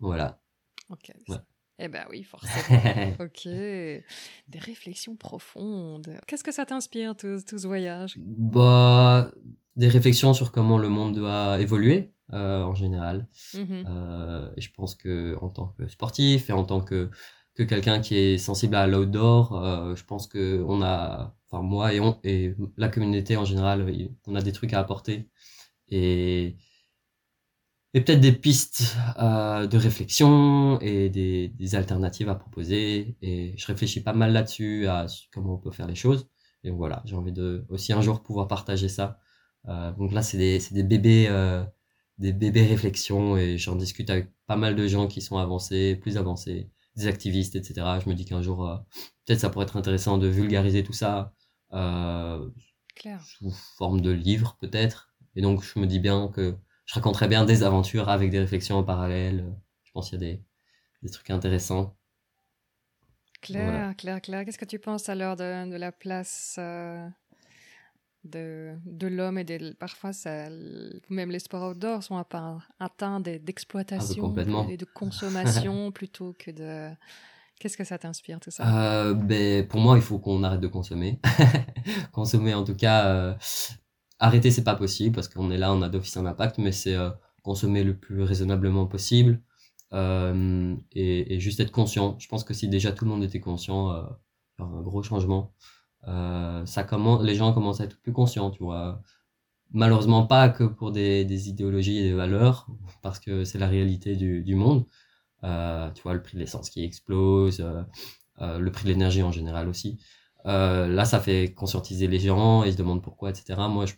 [0.00, 0.40] Voilà.
[0.88, 1.12] Ok.
[1.28, 1.36] Ouais.
[1.78, 2.80] Eh ben oui, forcément.
[3.20, 3.44] ok.
[3.44, 6.18] Des réflexions profondes.
[6.26, 8.16] Qu'est-ce que ça t'inspire, tout, tout ce voyage?
[8.18, 9.30] Bah,
[9.76, 13.28] des réflexions sur comment le monde doit évoluer euh, en général.
[13.54, 14.50] Mhm.
[14.56, 17.10] Et je pense que en tant que sportif et en tant que
[17.54, 22.54] que quelqu'un qui est sensible à l'outdoor, je pense que on a, enfin moi et
[22.76, 23.92] la communauté en général,
[24.26, 25.28] on a des trucs à apporter
[25.88, 26.56] et
[27.94, 33.16] et peut-être des pistes euh, de réflexion et des, alternatives à proposer.
[33.22, 36.28] Et je réfléchis pas mal là-dessus à comment on peut faire les choses.
[36.64, 39.18] Et voilà, j'ai envie de aussi un jour pouvoir partager ça.
[39.68, 41.64] Euh, donc là, c'est des, des bébés, euh,
[42.18, 46.16] des bébés réflexions et j'en discute avec pas mal de gens qui sont avancés, plus
[46.16, 47.98] avancés, des activistes, etc.
[48.04, 48.76] Je me dis qu'un jour, euh,
[49.26, 51.32] peut-être ça pourrait être intéressant de vulgariser tout ça.
[53.16, 55.14] Sous forme de livre peut-être.
[55.36, 56.56] Et donc je me dis bien que
[56.86, 59.46] je raconterais bien des aventures avec des réflexions en parallèle.
[59.84, 60.42] Je pense qu'il y a des,
[61.02, 61.96] des trucs intéressants.
[63.42, 63.94] Claire, Voilà.
[63.96, 67.06] Claire, Claire, qu'est-ce que tu penses alors de, de la place euh,
[68.24, 70.48] de, de l'homme et des, parfois ça,
[71.08, 74.66] même les sports outdoor sont atteint- atteints d'exploitation Ah, complètement.
[74.68, 76.90] et de consommation plutôt que de...
[77.60, 78.64] Qu'est-ce que ça t'inspire tout ça?
[78.64, 81.20] Euh, ben, pour moi, il faut qu'on arrête de consommer.
[82.12, 83.34] consommer, en tout cas, euh,
[84.20, 86.94] arrêter, c'est pas possible parce qu'on est là, on a d'office un impact, mais c'est
[86.94, 87.10] euh,
[87.42, 89.42] consommer le plus raisonnablement possible
[89.92, 92.16] euh, et, juste être conscient.
[92.18, 94.02] Je pense que si déjà tout le monde était conscient, euh,
[94.58, 95.52] un gros changement.
[96.06, 99.02] Ça commence, les gens commencent à être plus conscients, tu vois.
[99.72, 102.68] Malheureusement pas que pour des, idéologies et des valeurs,
[103.02, 104.86] parce que c'est la réalité du monde.
[105.44, 107.82] Euh, tu vois, le prix de l'essence qui explose, euh,
[108.40, 109.98] euh, le prix de l'énergie en général aussi.
[110.46, 113.68] Euh, là, ça fait conscientiser les gens, ils se demandent pourquoi, etc.
[113.68, 113.94] Moi, je,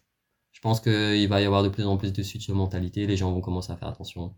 [0.52, 3.16] je pense qu'il va y avoir de plus en plus de switch de mentalité, les
[3.16, 4.34] gens vont commencer à faire attention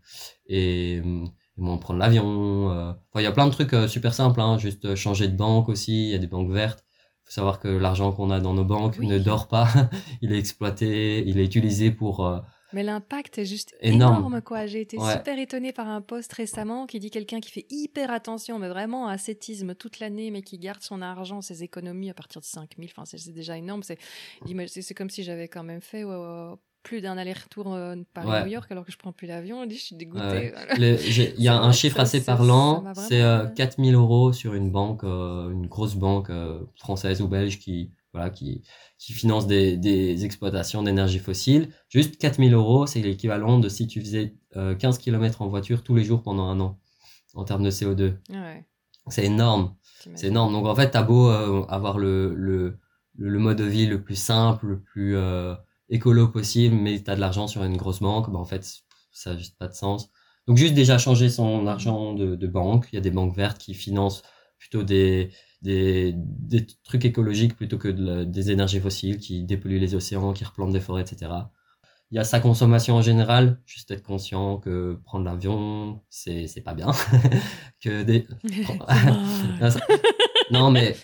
[0.47, 2.71] et ils vont prendre l'avion.
[2.71, 2.91] euh.
[2.91, 6.05] Enfin, il y a plein de trucs super simples, hein, juste changer de banque aussi,
[6.07, 6.83] il y a des banques vertes.
[7.25, 9.07] faut savoir que l'argent qu'on a dans nos banques Oui.
[9.07, 9.67] ne dort pas,
[10.21, 12.41] il est exploité, il est utilisé pour...
[12.75, 14.17] Mais l'impact est juste Énorme.
[14.17, 14.65] énorme, quoi.
[14.67, 15.13] J'ai été Ouais.
[15.13, 19.07] super étonnée par un post récemment qui dit quelqu'un qui fait hyper attention, mais vraiment
[19.07, 22.89] ascétisme toute l'année, mais qui garde son argent, ses économies à partir de 5000.
[22.91, 23.81] Enfin, c'est déjà énorme.
[23.83, 26.03] C'est comme si j'avais quand même fait
[26.83, 28.51] plus d'un aller-retour euh, Paris-New Ouais.
[28.51, 29.63] York alors que je prends plus l'avion.
[29.63, 30.53] Il dit, je suis dégoûtée.
[30.77, 30.99] Ouais,
[31.37, 35.49] Il y a un chiffre assez parlant, c'est euh, 4000 euros sur une banque, euh,
[35.49, 38.61] une grosse banque euh, française ou belge qui, voilà, qui,
[38.97, 41.69] qui finance des, des exploitations d'énergie fossile.
[41.89, 45.95] Juste 4000 euros, c'est l'équivalent de si tu faisais euh, 15 km en voiture tous
[45.95, 46.79] les jours pendant un an,
[47.33, 48.13] en termes de CO2.
[48.29, 48.65] Ouais,
[49.09, 49.75] C'est énorme.
[50.15, 50.53] C'est énorme.
[50.53, 52.77] Donc en fait, t'as beau euh, avoir le, le,
[53.15, 55.53] le, le mode de vie le plus simple, le plus euh,
[55.89, 58.65] écolo possible, mais t'as de l'argent sur une grosse banque, bah en fait,
[59.11, 60.09] ça n'a juste pas de sens.
[60.47, 62.87] Donc juste déjà changer son argent de, de banque.
[62.91, 64.23] Il y a des banques vertes qui financent
[64.65, 69.93] plutôt des, des, des trucs écologiques plutôt que de des énergies fossiles qui dépolluent les
[69.93, 71.31] océans, qui replantent des forêts, etc.
[72.11, 76.61] Il y a sa consommation en général, juste être conscient que prendre l'avion, c'est c'est
[76.61, 76.91] pas bien.
[77.81, 78.27] que des...
[80.51, 80.95] Non, mais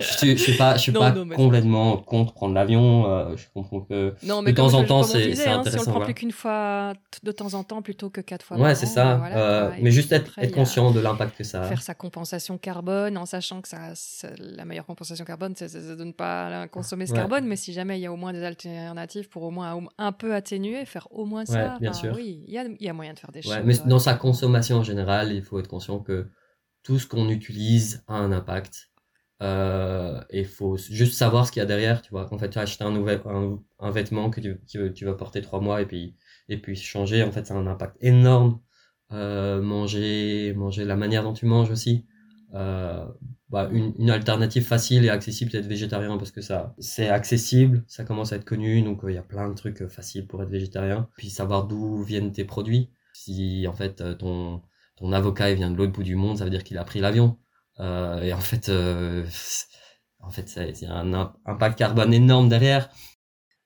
[0.00, 3.06] je suis, je suis pas, je suis Non, pas non, complètement contre prendre l'avion.
[3.10, 4.14] euh, je comprends que.
[4.22, 6.04] Non, De temps en temps, c'est- hein, si on le intéressant, prend voilà.
[6.06, 9.16] plus qu'une fois de temps en temps plutôt que quatre fois Ouais, c'est ça.
[9.16, 11.66] voilà, euh, mais juste être, après, être a- conscient de l'impact que ça a.
[11.66, 13.92] faire sa compensation carbone en sachant que ça,
[14.38, 17.18] la meilleure compensation carbone, c'est de ne pas consommer ce Ouais.
[17.18, 20.12] carbone, mais si jamais il y a au moins des alternatives pour au moins un,
[20.12, 21.74] peu atténuer, faire au moins ça.
[21.74, 22.12] Ouais, bien Enfin, sûr.
[22.16, 23.64] Oui, il y a, y a moyen de faire des Ouais, choses.
[23.66, 23.86] mais ouais.
[23.88, 26.28] dans sa consommation en général, il faut être conscient que
[26.82, 28.88] tout ce qu'on utilise a un impact.
[29.42, 32.32] Euh, et faut juste savoir ce qu'il y a derrière, tu vois.
[32.32, 35.14] En fait, tu as acheté un, nouvel, un, un vêtement que tu, que tu vas
[35.14, 36.16] porter trois mois et puis,
[36.48, 38.60] et puis changer, en fait, ça a un impact énorme.
[39.12, 42.06] Euh, manger, manger la manière dont tu manges aussi.
[42.54, 43.06] Euh,
[43.50, 47.84] bah, une, une alternative facile et accessible, c'est être végétarien parce que ça, c'est accessible,
[47.86, 50.26] ça commence à être connu, donc euh, il y a plein de trucs euh, faciles
[50.26, 51.08] pour être végétarien.
[51.16, 52.90] Puis savoir d'où viennent tes produits.
[53.12, 54.62] Si en fait euh, ton
[54.96, 57.00] ton avocat il vient de l'autre bout du monde, ça veut dire qu'il a pris
[57.00, 57.38] l'avion.
[57.80, 59.24] Euh, et en fait, euh,
[60.20, 62.88] en fait, ça- il y a un im- impact carbone énorme derrière.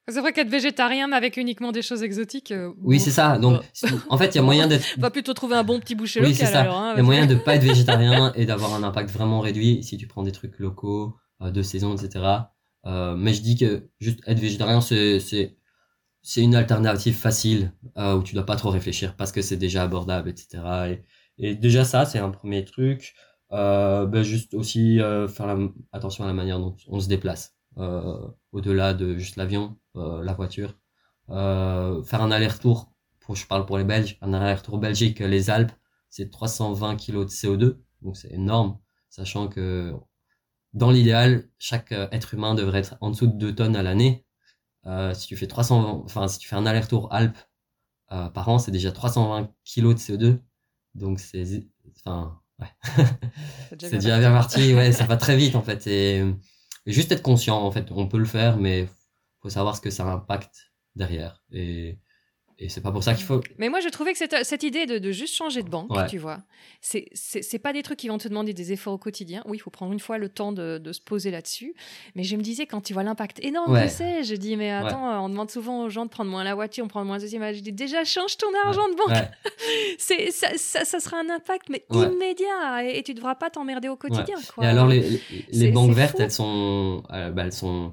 [0.08, 2.50] C'est vrai qu'être végétarien, mais avec uniquement des choses exotiques.
[2.50, 3.38] euh, Oui, bon, c'est ça.
[3.38, 5.94] Donc, bah, en fait, il y a moyen d'être va plutôt trouver un bon petit
[5.94, 6.60] boucher Oui, local ça.
[6.62, 6.78] alors.
[6.78, 9.84] hein, Il y a moyen de pas être végétarien et d'avoir un impact vraiment réduit
[9.84, 12.52] si tu prends des trucs locaux, de saison, etc.
[12.84, 15.56] Mais je dis que juste être végétarien, c'est, c'est,
[16.22, 19.84] c'est une alternative facile euh, où tu dois pas trop réfléchir parce que c'est déjà
[19.84, 20.88] abordable, etc.
[20.90, 21.04] Et,
[21.38, 23.14] et déjà ça, c'est un premier truc.
[23.50, 25.58] Ben juste aussi euh, faire la,
[25.92, 28.18] attention à la manière dont on se déplace, euh,
[28.52, 30.74] au-delà de juste l'avion, la voiture.
[31.28, 35.72] Faire un aller-retour, pour, je parle pour les Belges, un aller-retour Belgique, les Alpes,
[36.10, 38.78] c'est 320 kg de CO2, donc c'est énorme,
[39.10, 39.94] sachant que
[40.72, 44.24] dans l'idéal, chaque être humain devrait être en dessous de 2 tonnes à l'année.
[44.86, 47.38] Euh, si tu fais 300, enfin si tu fais un aller-retour Alpes
[48.12, 50.40] euh, par an, c'est déjà 320 kg de CO2,
[50.94, 52.68] donc c'est, enfin ouais,
[53.80, 55.86] c'est déjà bien parti, ouais, ça va très vite en fait.
[55.86, 56.18] Et,
[56.86, 58.88] et juste être conscient, en fait, on peut le faire, mais
[59.42, 61.42] faut savoir ce que ça impacte derrière.
[61.52, 61.98] Et
[62.60, 63.40] et c'est pas pour ça qu'il faut.
[63.58, 66.06] Mais moi, je trouvais que cette, cette idée de, de juste changer de banque, Ouais.
[66.06, 66.38] tu vois,
[66.80, 69.42] c'est c'est pas des trucs qui vont te demander des efforts au quotidien.
[69.46, 71.74] Oui, il faut prendre une fois le temps de, de se poser là-dessus.
[72.14, 73.84] Mais je me disais, quand tu vois l'impact énorme Ouais.
[73.86, 76.54] que c'est, je dis, mais attends, on demande souvent aux gens de prendre moins la
[76.54, 77.42] voiture, on prend moins le deuxième.
[77.54, 79.28] Je dis, déjà, change ton argent de banque.
[79.98, 82.84] C'est ça, ça, ça sera un impact, mais immédiat.
[82.84, 84.36] Et, et tu devras pas t'emmerder au quotidien.
[84.54, 84.64] Quoi.
[84.64, 85.20] Et alors les,
[85.52, 86.22] les, banques vertes, fou.
[86.22, 87.92] elles sont, euh, bah, elles sont,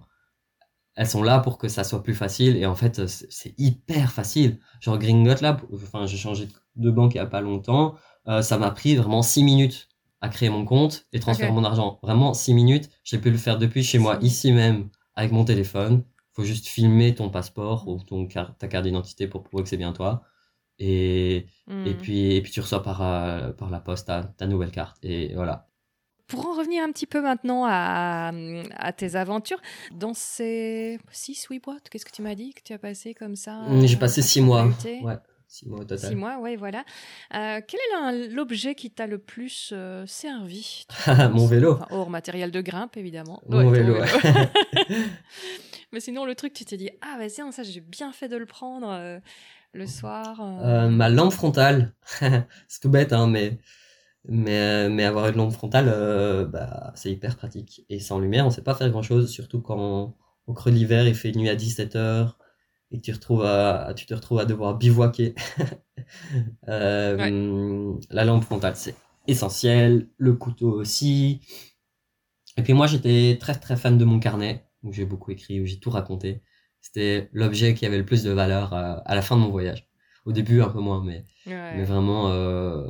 [0.98, 2.58] elles sont là pour que ça soit plus facile.
[2.58, 4.60] Et en fait, c'est c'est hyper facile.
[4.82, 7.96] Genre Gringot là, enfin j'ai changé de banque il y a pas longtemps.
[8.28, 9.90] Euh, ça m'a pris vraiment six minutes
[10.22, 12.00] à créer mon compte et transférer mon argent.
[12.04, 12.90] Vraiment six minutes.
[13.06, 16.04] J'ai pu le faire depuis chez moi, ici même, avec mon téléphone.
[16.34, 19.78] Faut juste filmer ton passeport ou ton car- ta carte d'identité pour prouver que c'est
[19.78, 20.24] bien toi.
[20.80, 21.86] Et, Hmm.
[21.88, 24.98] et puis, et puis tu reçois par, euh, par la poste ta, ta nouvelle carte.
[25.04, 25.68] Et voilà.
[26.28, 28.32] Pour en revenir un petit peu maintenant à,
[28.76, 29.62] à tes aventures,
[29.94, 33.62] dans ces 6-8 boîtes, qu'est-ce que tu m'as dit que tu as passé comme ça
[33.84, 34.66] J'ai euh, passé six mois.
[35.04, 35.16] Ouais,
[35.48, 36.10] six mois au total.
[36.10, 36.84] Six mois, oui, voilà.
[37.34, 40.86] Euh, quel est l'objet qui t'a le plus euh, servi?
[41.32, 41.76] Mon vélo.
[41.76, 43.42] Enfin, Hors matériel de grimpe, évidemment.
[43.48, 44.08] Mon Ouais, vélo, ouais.
[45.94, 48.46] Mais sinon, le truc, tu t'es dit, ah, vas-y, ça, j'ai bien fait de le
[48.46, 49.20] prendre euh,
[49.72, 50.42] le soir.
[50.90, 51.94] ma lampe frontale,
[52.68, 53.58] c'est tout bête, hein, mais,
[54.28, 57.86] mais, mais avoir une lampe frontale, euh, bah, c'est hyper pratique.
[57.90, 60.16] Et sans lumière, on sait pas faire grand chose, surtout quand
[60.48, 62.38] au creux de l'hiver, il fait nuit à 17 heures
[62.92, 65.36] et que tu, retrouves à, tu te retrouves à devoir bivouaquer.
[66.70, 68.96] Euh, La lampe frontale, c'est
[69.28, 71.42] essentiel, le couteau aussi.
[72.58, 75.66] Et puis moi, j'étais très très fan de mon carnet, où j'ai beaucoup écrit, où
[75.66, 76.44] j'ai tout raconté.
[76.82, 79.87] C'était l'objet qui avait le plus de valeur euh, à la fin de mon voyage.
[80.28, 81.78] Au début, un peu moins, mais, Ouais.
[81.78, 82.86] mais vraiment, euh,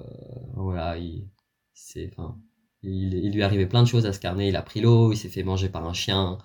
[0.55, 1.27] voilà, il,
[1.73, 2.35] c'est, enfin,
[2.81, 4.47] il, il lui arrivé plein de choses à ce carnet.
[4.49, 6.39] Il a pris l'eau, il s'est fait manger par un chien,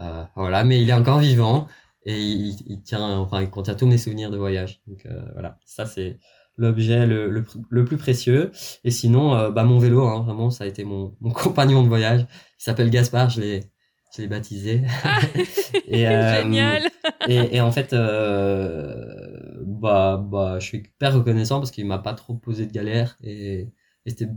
[0.00, 1.68] euh, voilà, mais il est encore vivant
[2.04, 4.80] et il, il tient, enfin, il contient tous mes souvenirs de voyage.
[4.88, 6.18] Donc euh, voilà, ça c'est
[6.56, 8.50] l'objet le, le, le plus précieux.
[8.84, 11.88] Et sinon, euh, bah mon vélo, hein, vraiment, ça a été mon, mon compagnon de
[11.88, 12.22] voyage.
[12.58, 13.60] Il s'appelle Gaspard, je l'ai,
[14.16, 14.82] je l'ai baptisé.
[15.86, 16.82] et, euh, Génial
[17.28, 19.11] et, et en fait, euh,
[19.82, 23.72] bah, bah, je suis hyper reconnaissant parce qu'il m'a pas trop posé de galère et,
[24.06, 24.28] c'était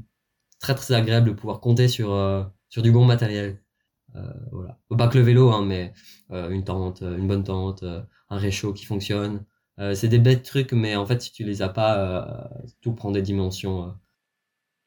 [0.59, 3.61] très très agréable de pouvoir compter sur euh, sur du bon matériel.
[4.15, 4.79] Euh, voilà.
[4.97, 5.93] Pas que le vélo, hein, mais
[6.31, 9.45] euh, une tente, une bonne tente, un réchaud qui fonctionne.
[9.93, 12.49] C'est des bêtes trucs, mais en fait, si tu les as pas,
[12.81, 13.93] tout prend des dimensions.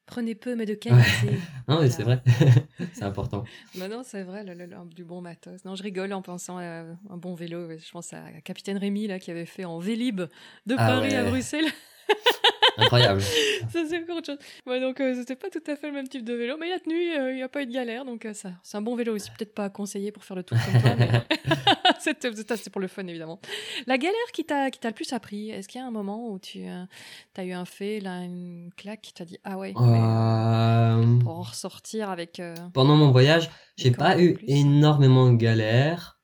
[0.09, 1.39] Prenez peu, mais de qualité.
[1.69, 2.21] Non, mais c'est vrai,
[2.95, 3.45] c'est important.
[3.77, 5.63] Non, non, c'est vrai, le- le- le- du bon matos.
[5.67, 6.63] Non, je rigole en pensant à
[7.11, 7.69] un bon vélo.
[7.79, 10.23] Je pense à Capitaine Rémi, là, qui avait fait en Vélib
[10.67, 11.25] de Ah Paris à.
[11.25, 11.67] Bruxelles.
[12.79, 13.21] Incroyable.
[13.73, 14.39] ça, c'est encore autre chose.
[14.67, 16.73] Ouais, donc, euh, c'était pas tout à fait le même type de vélo, mais il
[16.73, 18.83] a tenu, euh, il n'y a pas eu de galère, donc euh, ça, c'est un
[18.83, 19.31] bon vélo aussi.
[19.37, 21.11] Peut-être pas à conseiller pour faire le tour comme toi, mais
[22.01, 23.41] c'était c'était- c'est pour le fun, évidemment.
[23.87, 26.31] La galère qui t'a qui t'a le plus appris, est-ce qu'il y a un moment
[26.31, 29.87] où tu as eu un fait, là, une claque qui t'a dit Ah ouais, mais,
[29.87, 32.39] euh, Euh, pour en ressortir avec.
[32.41, 36.19] euh, pendant mon voyage, j'ai pas eu énormément de galères.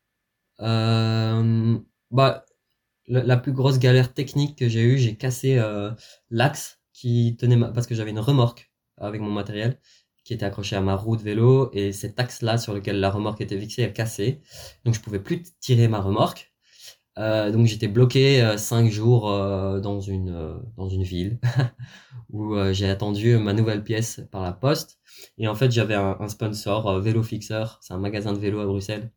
[0.60, 1.78] Euh,
[2.10, 2.44] bah,
[3.08, 5.90] la, plus grosse galère technique que j'ai eue, j'ai cassé euh,
[6.30, 7.68] l'axe qui tenait ma...
[7.70, 9.78] parce que j'avais une remorque avec mon matériel
[10.24, 13.40] qui était accroché à ma roue de vélo et cet axe-là sur lequel la remorque
[13.42, 14.40] était fixée a cassé.
[14.84, 16.52] Donc je pouvais plus tirer ma remorque.
[17.18, 19.30] Euh, donc j'étais bloqué euh, cinq jours
[19.80, 21.38] dans une dans une ville
[22.30, 24.98] où j'ai attendu ma nouvelle pièce par la poste.
[25.38, 27.64] Et en fait, j'avais un, un sponsor, Vélo Fixer.
[27.80, 29.10] C'est un magasin de vélo à Bruxelles.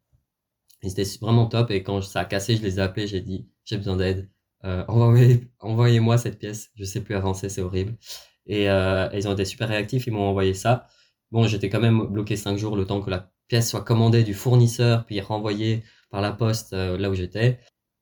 [0.83, 1.71] Et c'était vraiment top.
[1.71, 3.07] Et quand ça a cassé, je les ai appelés.
[3.07, 4.29] J'ai dit, j'ai besoin d'aide.
[4.65, 6.69] Euh, envoyez, envoyez-moi cette pièce.
[6.75, 7.97] Je sais plus avancer, c'est horrible.
[8.45, 10.07] Et euh, ils ont été super réactifs.
[10.07, 10.87] Ils m'ont envoyé ça.
[11.31, 14.33] Bon, j'étais quand même bloqué cinq jours le temps que la pièce soit commandée du
[14.33, 17.59] fournisseur, puis renvoyée par la poste euh, là où j'étais.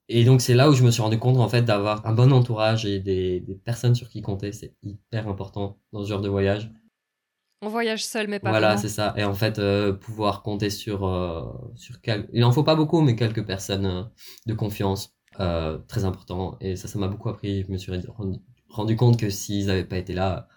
[0.08, 2.32] Et donc c'est là où je me suis rendu compte en fait d'avoir un bon
[2.32, 6.30] entourage et des, des personnes sur qui compter, c'est hyper important dans ce genre de
[6.30, 6.72] voyage.
[7.66, 9.16] On voyage seul, mais pas Voilà, c'est ça.
[9.18, 12.30] Et en fait, euh, pouvoir compter sur, euh, sur quel...
[12.32, 14.04] Il en faut pas beaucoup, mais quelques personnes euh,
[14.46, 15.16] de confiance,
[15.88, 16.58] très important.
[16.62, 17.64] Et ça, ça m'a beaucoup appris.
[17.64, 18.08] Je me suis rendu,
[18.70, 20.48] rendu compte que s'ils n'avaient pas été là,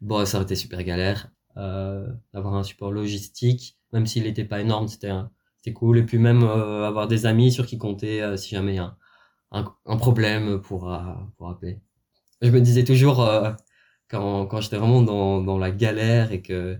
[0.00, 1.28] bon, ça aurait été super galère.
[1.54, 5.12] D'avoir un support logistique, même s'il n'était pas énorme, c'était
[5.56, 5.98] c'était cool.
[5.98, 8.96] Et puis même avoir des amis sur qui compter si jamais il y a
[9.52, 10.92] un, un, un problème pour,
[11.36, 11.80] pour appeler.
[12.42, 13.26] Je me disais toujours,
[14.08, 16.78] quand, quand j'étais vraiment dans, dans la galère et que,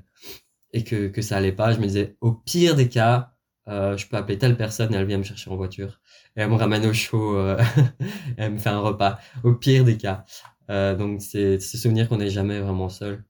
[0.73, 3.33] et que, que ça allait pas, je me disais, au pire des cas,
[3.69, 6.01] euh, je peux appeler telle personne et elle vient me chercher en voiture.
[6.37, 7.59] Et elle me ramène au chaud, euh,
[8.37, 9.19] elle me fait un repas.
[9.45, 10.25] Au pire des cas.
[10.71, 13.25] Euh, donc c'est se souvenir qu'on n'est jamais vraiment seul.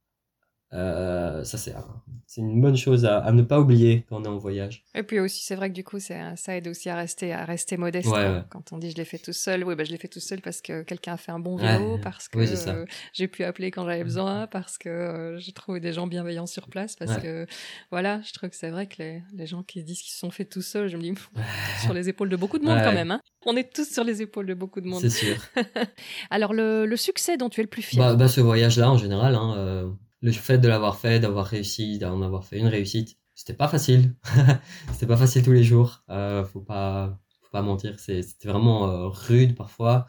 [0.73, 4.25] Euh, ça c'est un- c'est une bonne chose à, à ne pas oublier quand on
[4.25, 4.85] est en voyage.
[4.97, 7.77] Et puis aussi, c'est vrai que du coup, ça aide aussi à rester, à rester
[7.77, 8.09] modeste.
[8.09, 8.43] Ouais, ouais.
[8.51, 10.41] Quand on dit je l'ai fait tout seul, oui, bah, je l'ai fait tout seul
[10.41, 11.79] parce que quelqu'un a fait un bon Ouais.
[11.79, 15.53] vélo, parce que Oui, euh, j'ai pu appeler quand j'avais besoin, parce que euh, j'ai
[15.53, 17.47] trouvé des gens bienveillants sur place, parce que
[17.93, 20.19] voilà, je trouve que c'est vrai que les, les gens qui se disent qu'ils se
[20.19, 21.15] sont fait tout seuls, je me dis
[21.85, 23.13] sur les épaules de beaucoup de monde quand même.
[23.13, 23.21] Hein.
[23.47, 25.01] On est tous sur les épaules de beaucoup de monde.
[25.01, 25.37] C'est sûr.
[26.31, 28.03] Alors le, le succès dont tu es le plus fier?
[28.03, 29.89] Bah, bah, ce voyage-là, en général, hein, euh,
[30.23, 34.15] le fait de l'avoir fait, d'avoir réussi, d'en avoir fait une réussite, c'était pas facile.
[34.93, 36.03] c'était pas facile tous les jours.
[36.11, 37.99] Euh, faut pas, faut pas mentir.
[38.01, 40.07] C'était vraiment euh, rude parfois.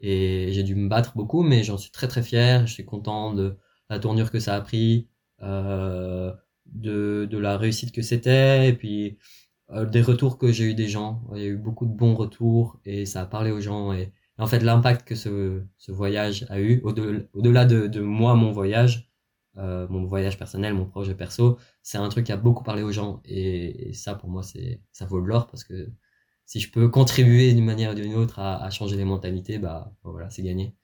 [0.00, 2.66] Et j'ai dû me battre beaucoup, mais j'en suis très très fier.
[2.66, 3.58] Je suis content de
[3.90, 5.08] la tournure que ça a pris,
[5.42, 6.32] euh,
[6.66, 9.18] de, de la réussite que c'était, et puis
[9.72, 11.22] euh, des retours que j'ai eu des gens.
[11.34, 13.92] Il y a eu beaucoup de bons retours et ça a parlé aux gens.
[13.92, 18.52] Et, en fait, l'impact que ce, ce voyage a eu, au-delà de, de moi, mon
[18.52, 19.09] voyage,
[19.60, 22.92] euh, mon voyage personnel, mon projet perso, c'est un truc qui a beaucoup parlé aux
[22.92, 23.20] gens.
[23.24, 25.90] Et, et ça, pour moi, c'est ça vaut de l'or parce que
[26.46, 29.92] si je peux contribuer d'une manière ou d'une autre à, à changer les mentalités, bah
[30.02, 30.74] voilà, c'est gagné.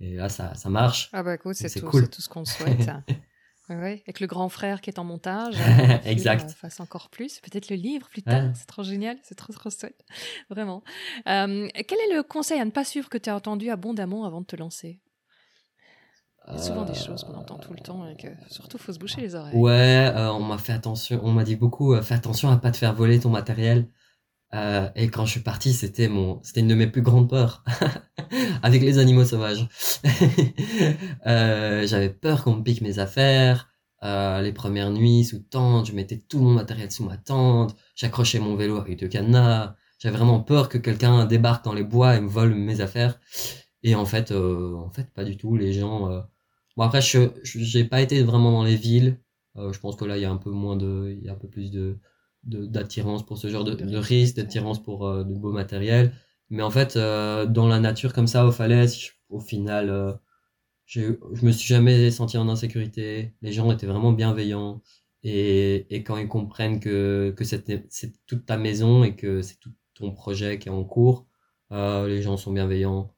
[0.00, 1.08] Et là, ça, ça marche.
[1.12, 2.02] Ah bah écoute, c'est tout, cool.
[2.02, 2.90] c'est tout ce qu'on souhaite.
[3.70, 4.02] ouais.
[4.06, 6.50] Avec le grand frère qui est en montage, euh, Exact.
[6.50, 8.44] euh, fasse encore plus, peut-être le livre plus tard.
[8.44, 8.52] Ouais.
[8.54, 10.04] C'est trop génial, c'est trop trop chouette,
[10.50, 10.82] vraiment.
[11.28, 14.40] Euh, quel est le conseil à ne pas suivre que tu as entendu abondamment avant
[14.40, 15.00] de te lancer?
[16.52, 19.20] Il souvent des choses qu'on entend tout le temps et que surtout faut se boucher
[19.22, 19.56] les oreilles.
[19.56, 22.70] Ouais, euh, on m'a fait attention, on m'a dit beaucoup, euh, fais attention à pas
[22.70, 23.88] te faire voler ton matériel.
[24.52, 27.64] Euh, et quand je suis parti, c'était mon, c'était une de mes plus grandes peurs,
[28.62, 29.66] avec les animaux sauvages.
[31.24, 33.70] j'avais peur qu'on me pique mes affaires.
[34.02, 38.54] Les premières nuits sous tente, je mettais tout mon matériel sous ma tente, j'accrochais mon
[38.54, 39.76] vélo avec deux cadenas.
[39.98, 43.18] J'avais vraiment peur que quelqu'un débarque dans les bois et me vole mes affaires.
[43.82, 45.56] Et en fait, en fait, pas du tout.
[45.56, 46.24] Les gens.
[46.76, 49.20] Bon après, je je- j'ai pas été vraiment dans les villes.
[49.56, 51.32] Euh, je pense que là, il y a un peu moins de, il y a
[51.32, 51.98] un peu plus de
[52.44, 56.12] de- d'attirance pour ce genre de, risque, d'attirance pour euh, de beaux matériels.
[56.50, 60.12] Mais en fait, euh, dans la nature comme ça, aux falaises, je- au final, euh,
[60.86, 63.34] j'ai- je me suis jamais senti en insécurité.
[63.42, 64.82] Les gens étaient vraiment bienveillants.
[65.24, 69.58] Et, et quand ils comprennent que, que c'est c'est toute ta maison et que c'est
[69.60, 71.26] tout ton projet qui est en cours,
[71.72, 73.14] euh, les gens sont bienveillants.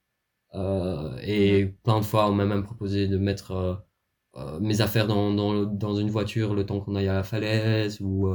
[0.56, 3.74] Euh, et plein de fois, on m'a même proposé de mettre euh,
[4.36, 5.32] euh, mes affaires dans,
[5.66, 8.28] dans, une voiture le temps qu'on aille à la falaise ou,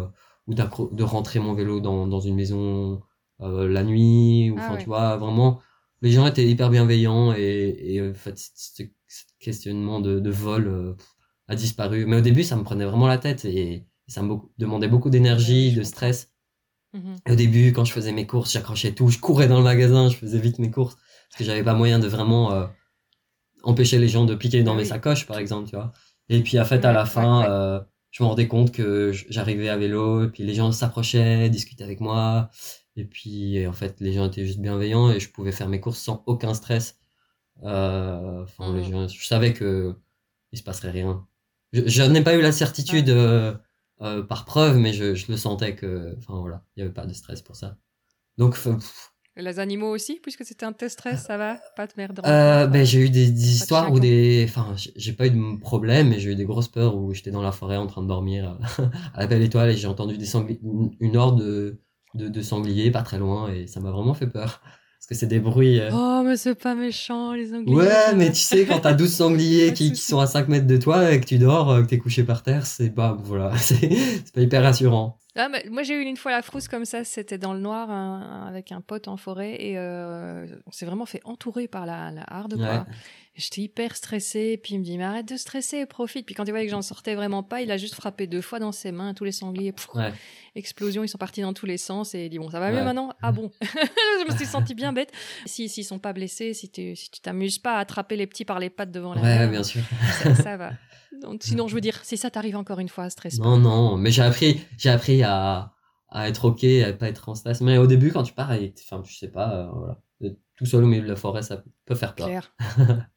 [0.48, 3.02] ou de rentrer mon vélo dans, dans une maison
[3.40, 4.52] la nuit.
[4.52, 4.80] Ou, Ah enfin, ouais.
[4.80, 5.60] tu vois, vraiment,
[6.02, 8.84] les gens étaient hyper bienveillants et, et en fait, ce
[9.40, 10.96] questionnement de, de vol
[11.48, 12.06] a disparu.
[12.06, 15.72] Mais au début, ça me prenait vraiment la tête et, ça me demandait beaucoup d'énergie,
[15.72, 16.34] de stress.
[16.94, 17.16] Mhm.
[17.30, 20.18] Au début, quand je faisais mes courses, j'accrochais tout, je courais dans le magasin, je
[20.18, 20.98] faisais vite mes courses
[21.32, 22.68] parce que j'avais pas moyen de vraiment euh,
[23.64, 25.92] empêcher les gens de piquer dans Ah mes sacoches, par exemple, tu vois.
[26.30, 27.80] Et puis, en fait, à la fin, euh,
[28.12, 32.00] je me rendais compte que j'arrivais à vélo, et puis les gens s'approchaient, discutaient avec
[32.02, 32.50] moi,
[32.96, 36.00] et puis, en fait, les gens étaient juste bienveillants, et je pouvais faire mes courses
[36.00, 36.98] sans aucun stress.
[37.64, 38.92] Euh, Enfin, les Mhm.
[38.92, 39.96] gens, je savais que
[40.52, 41.28] il se passerait rien.
[41.74, 43.56] Je, je n'ai pas eu la certitude euh,
[44.02, 47.06] euh, par preuve, mais je, je le sentais que, enfin voilà, il y avait pas
[47.06, 47.78] de stress pour ça.
[48.38, 52.22] Donc, pff, les animaux aussi, puisque c'était un test stress, ça va Pas de merde.
[52.26, 54.02] euh, ben, j'ai eu des, des histoires où quoi.
[54.02, 57.32] des, enfin, j'ai- pas eu de problème, mais j'ai eu des grosses peurs où j'étais
[57.32, 60.18] dans la forêt en train de dormir euh, à la belle étoile et j'ai entendu
[60.18, 60.28] des
[61.00, 61.80] une- horde de,
[62.16, 64.62] de, de sangliers pas très loin et ça m'a vraiment fait peur.
[64.64, 65.80] Parce que c'est des bruits.
[65.80, 67.74] euh, Oh, mais c'est pas méchant, les anglais.
[67.74, 70.68] Ouais, mais tu sais, quand t'as 12 sangliers de qui, qui sont à 5 mètres
[70.68, 73.58] de toi et que tu dors, euh, que t'es couché par terre, c'est pas, voilà,
[73.58, 75.18] c'est pas hyper rassurant.
[75.38, 77.90] Ah, moi, j'ai eu une fois la frousse comme ça, c'était dans le noir
[78.48, 82.24] avec un pote en forêt et euh, on s'est vraiment fait entourer par la, la
[82.28, 82.58] harde.
[82.58, 82.86] Quoi.
[83.34, 86.26] J'étais hyper stressée, puis il me dit mais arrête de stresser, profite.
[86.26, 88.60] Puis quand il voyait que j'en sortais vraiment pas, il a juste frappé deux fois
[88.60, 90.12] dans ses mains, tous les sangliers, pff, Ouais.
[90.56, 92.84] explosion, ils sont partis dans tous les sens et il dit bon ça va mieux
[92.84, 93.14] maintenant?
[93.22, 93.50] Ah bon?
[93.62, 95.12] Je me suis sentie bien bête.
[95.46, 98.44] Si s'ils sont pas blessés, si tu si tu t'amuses pas à attraper les petits
[98.44, 99.82] par les pattes devant la Ouais, mère, bien sûr.
[100.22, 100.72] ça, ça va.
[101.22, 103.46] Donc, sinon je veux dire si ça t'arrive encore une fois, stresse pas.
[103.46, 105.72] Non, non, mais j'ai appris, j'ai appris à,
[106.10, 107.62] à être ok, à pas être en stress.
[107.62, 109.98] Mais au début, quand tu pars, enfin, je sais pas, euh, voilà,
[110.62, 112.28] tout seul au milieu de la forêt, ça peut faire peur.
[112.28, 112.54] Claire.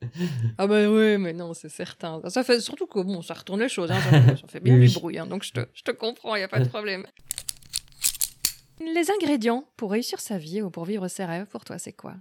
[0.56, 2.22] ah bah oui, mais non, c'est certain.
[2.28, 3.90] Ça fait surtout que bon, ça retourne les choses.
[3.90, 6.36] Hein, ça, ça fait bien Oui, du bruit, hein, donc je te, je te comprends,
[6.36, 7.04] il y a pas de problème.
[8.80, 12.14] Les ingrédients pour réussir sa vie ou pour vivre ses rêves, pour toi, c'est quoi?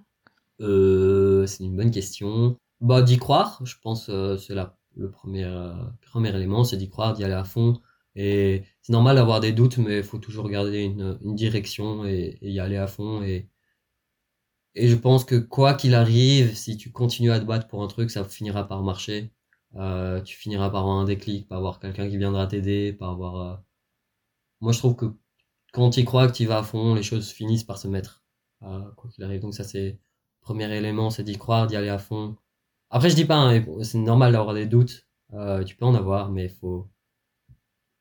[0.59, 2.57] Euh, c'est une bonne question.
[2.81, 5.71] Bah, d'y croire, je pense, euh, c'est la, le premier, euh,
[6.01, 7.79] premier élément, c'est d'y croire, d'y aller à fond.
[8.17, 12.37] Et c'est normal d'avoir des doutes, mais il faut toujours garder une, une direction et,
[12.41, 13.23] et y aller à fond.
[13.23, 13.47] Et,
[14.75, 17.87] et je pense que quoi qu'il arrive, si tu continues à te battre pour un
[17.87, 19.31] truc, ça finira par marcher.
[19.75, 23.35] Euh, tu finiras par avoir un déclic, par avoir quelqu'un qui viendra t'aider, par avoir...
[23.41, 23.55] euh,
[24.61, 25.05] Moi, je trouve que
[25.73, 28.23] quand tu crois, que tu vas à fond, les choses finissent par se mettre,
[28.63, 29.41] euh, quoi qu'il arrive.
[29.41, 29.99] Donc ça, c'est
[30.41, 32.37] premier élément, c'est d'y croire, d'y aller à fond.
[32.91, 35.07] Après, je dis pas, hein, c'est normal d'avoir des doutes.
[35.33, 36.89] Euh, tu peux en avoir, mais faut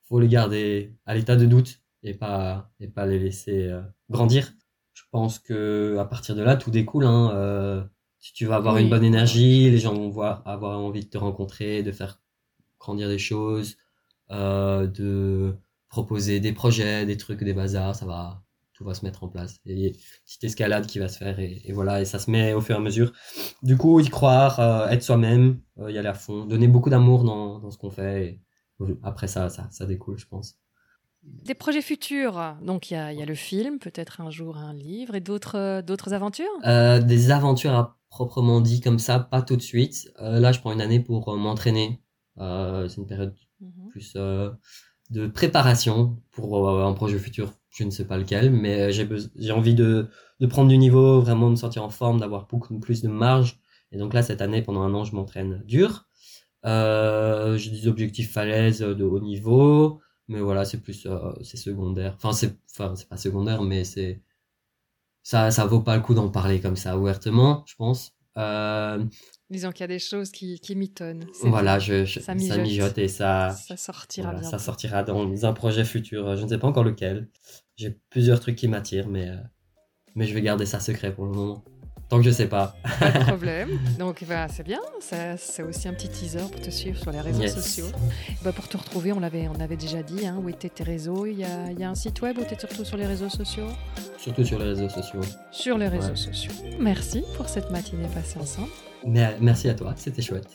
[0.05, 4.53] faut les garder à l'état de doute et pas et pas les laisser euh, grandir.
[4.95, 7.05] Je pense que à partir de là, tout découle.
[7.07, 7.83] Hein, euh,
[8.19, 8.83] si tu vas avoir Oui.
[8.83, 12.21] une bonne énergie, les gens vont voir, avoir envie de te rencontrer, de faire
[12.79, 13.77] grandir des choses,
[14.31, 15.55] euh, de
[15.89, 18.43] proposer des projets, des trucs, des bazars, ça va,
[18.75, 19.59] tout va se mettre en place.
[19.67, 19.93] Et
[20.25, 22.75] petite escalade qui va se faire et, et voilà, et ça se met au fur
[22.77, 23.13] et à mesure.
[23.63, 27.59] Du coup, y croire, euh, être soi-même, y aller à fond, donner beaucoup d'amour dans,
[27.61, 28.27] dans ce qu'on fait.
[28.27, 28.41] Et,
[29.03, 30.57] après ça, ça, ça découle, je pense.
[31.25, 32.57] Des projets futurs.
[32.63, 35.57] Donc il y a, y a le film, peut-être un jour un livre et d'autres
[35.57, 36.51] euh, d'autres aventures?
[36.67, 40.11] Euh, des aventures à proprement dit comme ça, pas tout de suite.
[40.21, 42.03] Euh, là, je prends une année pour euh, m'entraîner.
[42.39, 43.91] C'est une période Mhm.
[43.91, 44.15] plus
[45.11, 47.53] de préparation pour un projet futur.
[47.71, 50.09] Je ne sais pas lequel, mais j'ai j'ai envie de,
[50.41, 53.61] de prendre du niveau, vraiment de me sentir en forme, d'avoir beaucoup plus de marge.
[53.93, 56.09] Et donc là, cette année, pendant un an, je m'entraîne dur.
[56.65, 60.01] J'ai des objectifs falaises de haut niveau,
[60.33, 62.15] mais voilà, c'est plus euh, c'est secondaire.
[62.17, 64.21] Enfin, c'est enfin c'est pas secondaire, mais c'est
[65.23, 68.13] ça ça vaut pas le coup d'en parler comme ça ouvertement, je pense.
[68.39, 69.05] Euh,
[69.51, 71.27] Disons qu'il y a des choses qui, qui mitonnent.
[71.43, 71.85] Voilà, tout.
[71.85, 72.61] je, je- Ça ça, mijote.
[72.63, 72.99] mijote.
[72.99, 74.51] et ça Ça sortira voilà, bien.
[74.51, 76.35] ça sortira dans un projet futur.
[76.37, 77.29] Je ne sais pas encore lequel.
[77.77, 79.37] J'ai plusieurs trucs qui m'attirent, mais euh,
[80.15, 81.63] mais je vais garder ça secret pour le moment.
[82.13, 82.77] Tant que je sais pas.
[83.01, 83.71] Pas de problème.
[83.99, 84.81] Donc bah, c'est bien.
[85.01, 87.55] C'est aussi un petit teaser pour te suivre sur les réseaux Yes.
[87.55, 87.87] sociaux.
[88.45, 90.27] Bah, pour te retrouver, on l'avait on avait déjà dit.
[90.27, 92.45] Hein, où étaient tes réseaux Il y a, il y a un site web où
[92.45, 93.67] tu es surtout sur les réseaux sociaux?
[94.19, 95.23] Surtout sur les réseaux sociaux.
[95.53, 96.17] Sur les réseaux Ouais.
[96.17, 96.53] sociaux.
[96.79, 98.69] Merci pour cette matinée passée ensemble.
[99.07, 100.49] Mais merci à toi, c'était chouette.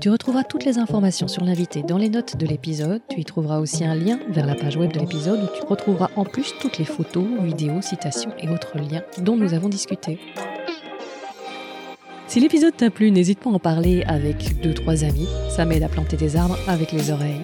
[0.00, 3.00] Tu retrouveras toutes les informations sur l'invité dans les notes de l'épisode.
[3.08, 6.10] Tu y trouveras aussi un lien vers la page web de l'épisode où tu retrouveras
[6.16, 10.18] en plus toutes les photos, vidéos, citations et autres liens dont nous avons discuté.
[12.26, 15.28] Si l'épisode t'a plu, n'hésite pas à en parler avec deux trois amis.
[15.48, 17.42] Ça m'aide à planter des arbres avec les oreilles.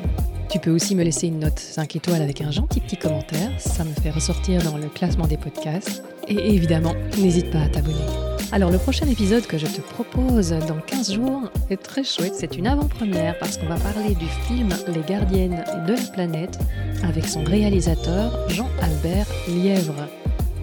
[0.55, 3.51] Tu peux aussi me laisser une note 5 étoiles avec un gentil petit commentaire.
[3.59, 6.05] Ça me fait ressortir dans le classement des podcasts.
[6.29, 8.07] Et évidemment, n'hésite pas à t'abonner.
[8.53, 12.57] Alors le prochain épisode que je te propose dans 15 jours est très chouette, c'est
[12.57, 16.57] une avant-première parce qu'on va parler du film Les gardiennes de la planète
[17.03, 20.07] avec son réalisateur Jean-Albert Lièvre.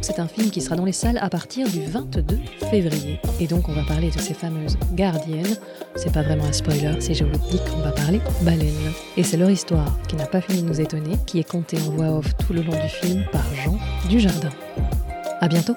[0.02, 2.40] C'est un film qui sera dans les salles à partir du 22
[2.72, 3.20] février.
[3.40, 5.56] Et donc on va parler de ces fameuses gardiennes.
[5.96, 8.94] C'est pas vraiment un spoiler si je vous dis qu'on va parler baleines.
[9.16, 11.92] Et c'est leur histoire qui n'a pas fini de nous étonner, qui est contée en
[11.92, 13.78] voix off tout le long du film par Jean
[14.10, 14.50] Dujardin.
[15.40, 15.76] À bientôt